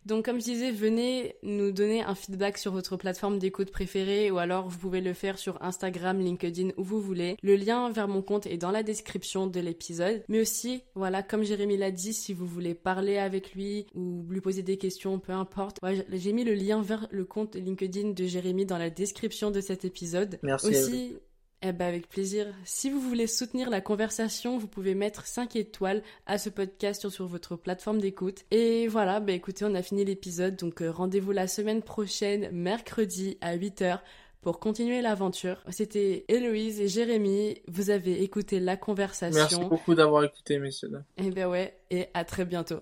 Donc 0.06 0.26
comme 0.26 0.39
je 0.39 0.46
disais, 0.46 0.72
venez 0.72 1.36
nous 1.44 1.72
donner 1.72 2.02
un 2.02 2.16
feedback 2.16 2.58
sur 2.58 2.72
votre 2.72 2.98
plateforme 2.98 3.39
d'écoute 3.39 3.72
préférée 3.72 4.32
ou 4.32 4.38
alors 4.38 4.68
vous 4.68 4.78
pouvez 4.78 5.02
le 5.02 5.13
faire 5.13 5.38
sur 5.38 5.62
Instagram, 5.62 6.20
LinkedIn, 6.20 6.70
où 6.78 6.84
vous 6.84 7.02
voulez. 7.02 7.38
Le 7.42 7.56
lien 7.56 7.89
vers 7.92 8.08
mon 8.08 8.22
compte 8.22 8.46
est 8.48 8.58
dans 8.58 8.72
la 8.72 8.84
description 8.84 9.48
de 9.48 9.60
l'épisode. 9.60 10.24
Mais 10.28 10.42
aussi, 10.42 10.84
voilà, 10.96 11.24
comme 11.24 11.44
Jérémy 11.44 11.78
l'a 11.78 11.92
dit, 11.92 12.13
si 12.13 12.34
vous 12.34 12.46
voulez 12.46 12.74
parler 12.74 13.18
avec 13.18 13.54
lui 13.54 13.88
ou 13.96 14.26
lui 14.30 14.42
poser 14.42 14.63
des 14.63 14.78
questions, 14.78 15.20
peu 15.20 15.32
importe. 15.32 15.78
Ouais, 15.82 16.06
J'ai 16.12 16.34
mis 16.34 16.44
le 16.44 16.54
lien 16.54 16.82
vers 16.82 17.08
le 17.12 17.26
compte 17.26 17.56
LinkedIn 17.56 18.12
de 18.12 18.26
Jérémy 18.26 18.66
dans 18.66 18.78
la 18.78 18.89
description 18.89 19.52
de 19.52 19.62
cet 19.62 19.86
épisode. 19.86 20.39
Merci. 20.44 20.68
Aussi, 20.68 21.16
eh 21.65 21.71
ben 21.71 21.88
avec 21.88 22.10
plaisir. 22.10 22.47
Si 22.65 22.89
vous 22.89 22.99
voulez 22.99 23.28
soutenir 23.28 23.69
la 23.69 23.82
conversation, 23.82 24.58
vous 24.58 24.67
pouvez 24.67 24.95
mettre 24.95 25.26
5 25.26 25.56
étoiles 25.56 26.04
à 26.26 26.38
ce 26.38 26.49
podcast 26.49 27.10
sur 27.10 27.26
votre 27.26 27.56
plateforme 27.56 27.99
d'écoute. 27.99 28.43
Et 28.52 28.88
voilà, 28.88 29.19
bah 29.19 29.32
écoutez, 29.32 29.63
on 29.65 29.73
a 29.73 29.82
fini 29.82 30.04
l'épisode, 30.04 30.58
donc 30.58 30.82
euh, 30.82 30.91
rendez-vous 30.91 31.32
la 31.32 31.47
semaine 31.47 31.82
prochaine, 31.82 32.49
mercredi 32.52 33.38
à 33.41 33.56
8h 33.56 33.99
pour 34.41 34.60
continuer 34.60 35.02
l'aventure. 35.02 35.63
C'était 35.69 36.26
Héloïse 36.28 36.82
et 36.82 36.89
Jérémy, 36.89 37.62
vous 37.67 37.89
avez 37.89 38.23
écouté 38.23 38.60
la 38.60 38.76
conversation. 38.76 39.39
Merci 39.39 39.60
beaucoup 39.69 39.95
d'avoir 39.95 40.26
écouté, 40.26 40.60
messieurs. 40.60 40.91
Eh 41.17 41.32
ben 41.32 41.47
ouais, 41.47 41.80
et 41.89 42.08
à 42.13 42.26
très 42.26 42.43
bientôt. 42.43 42.82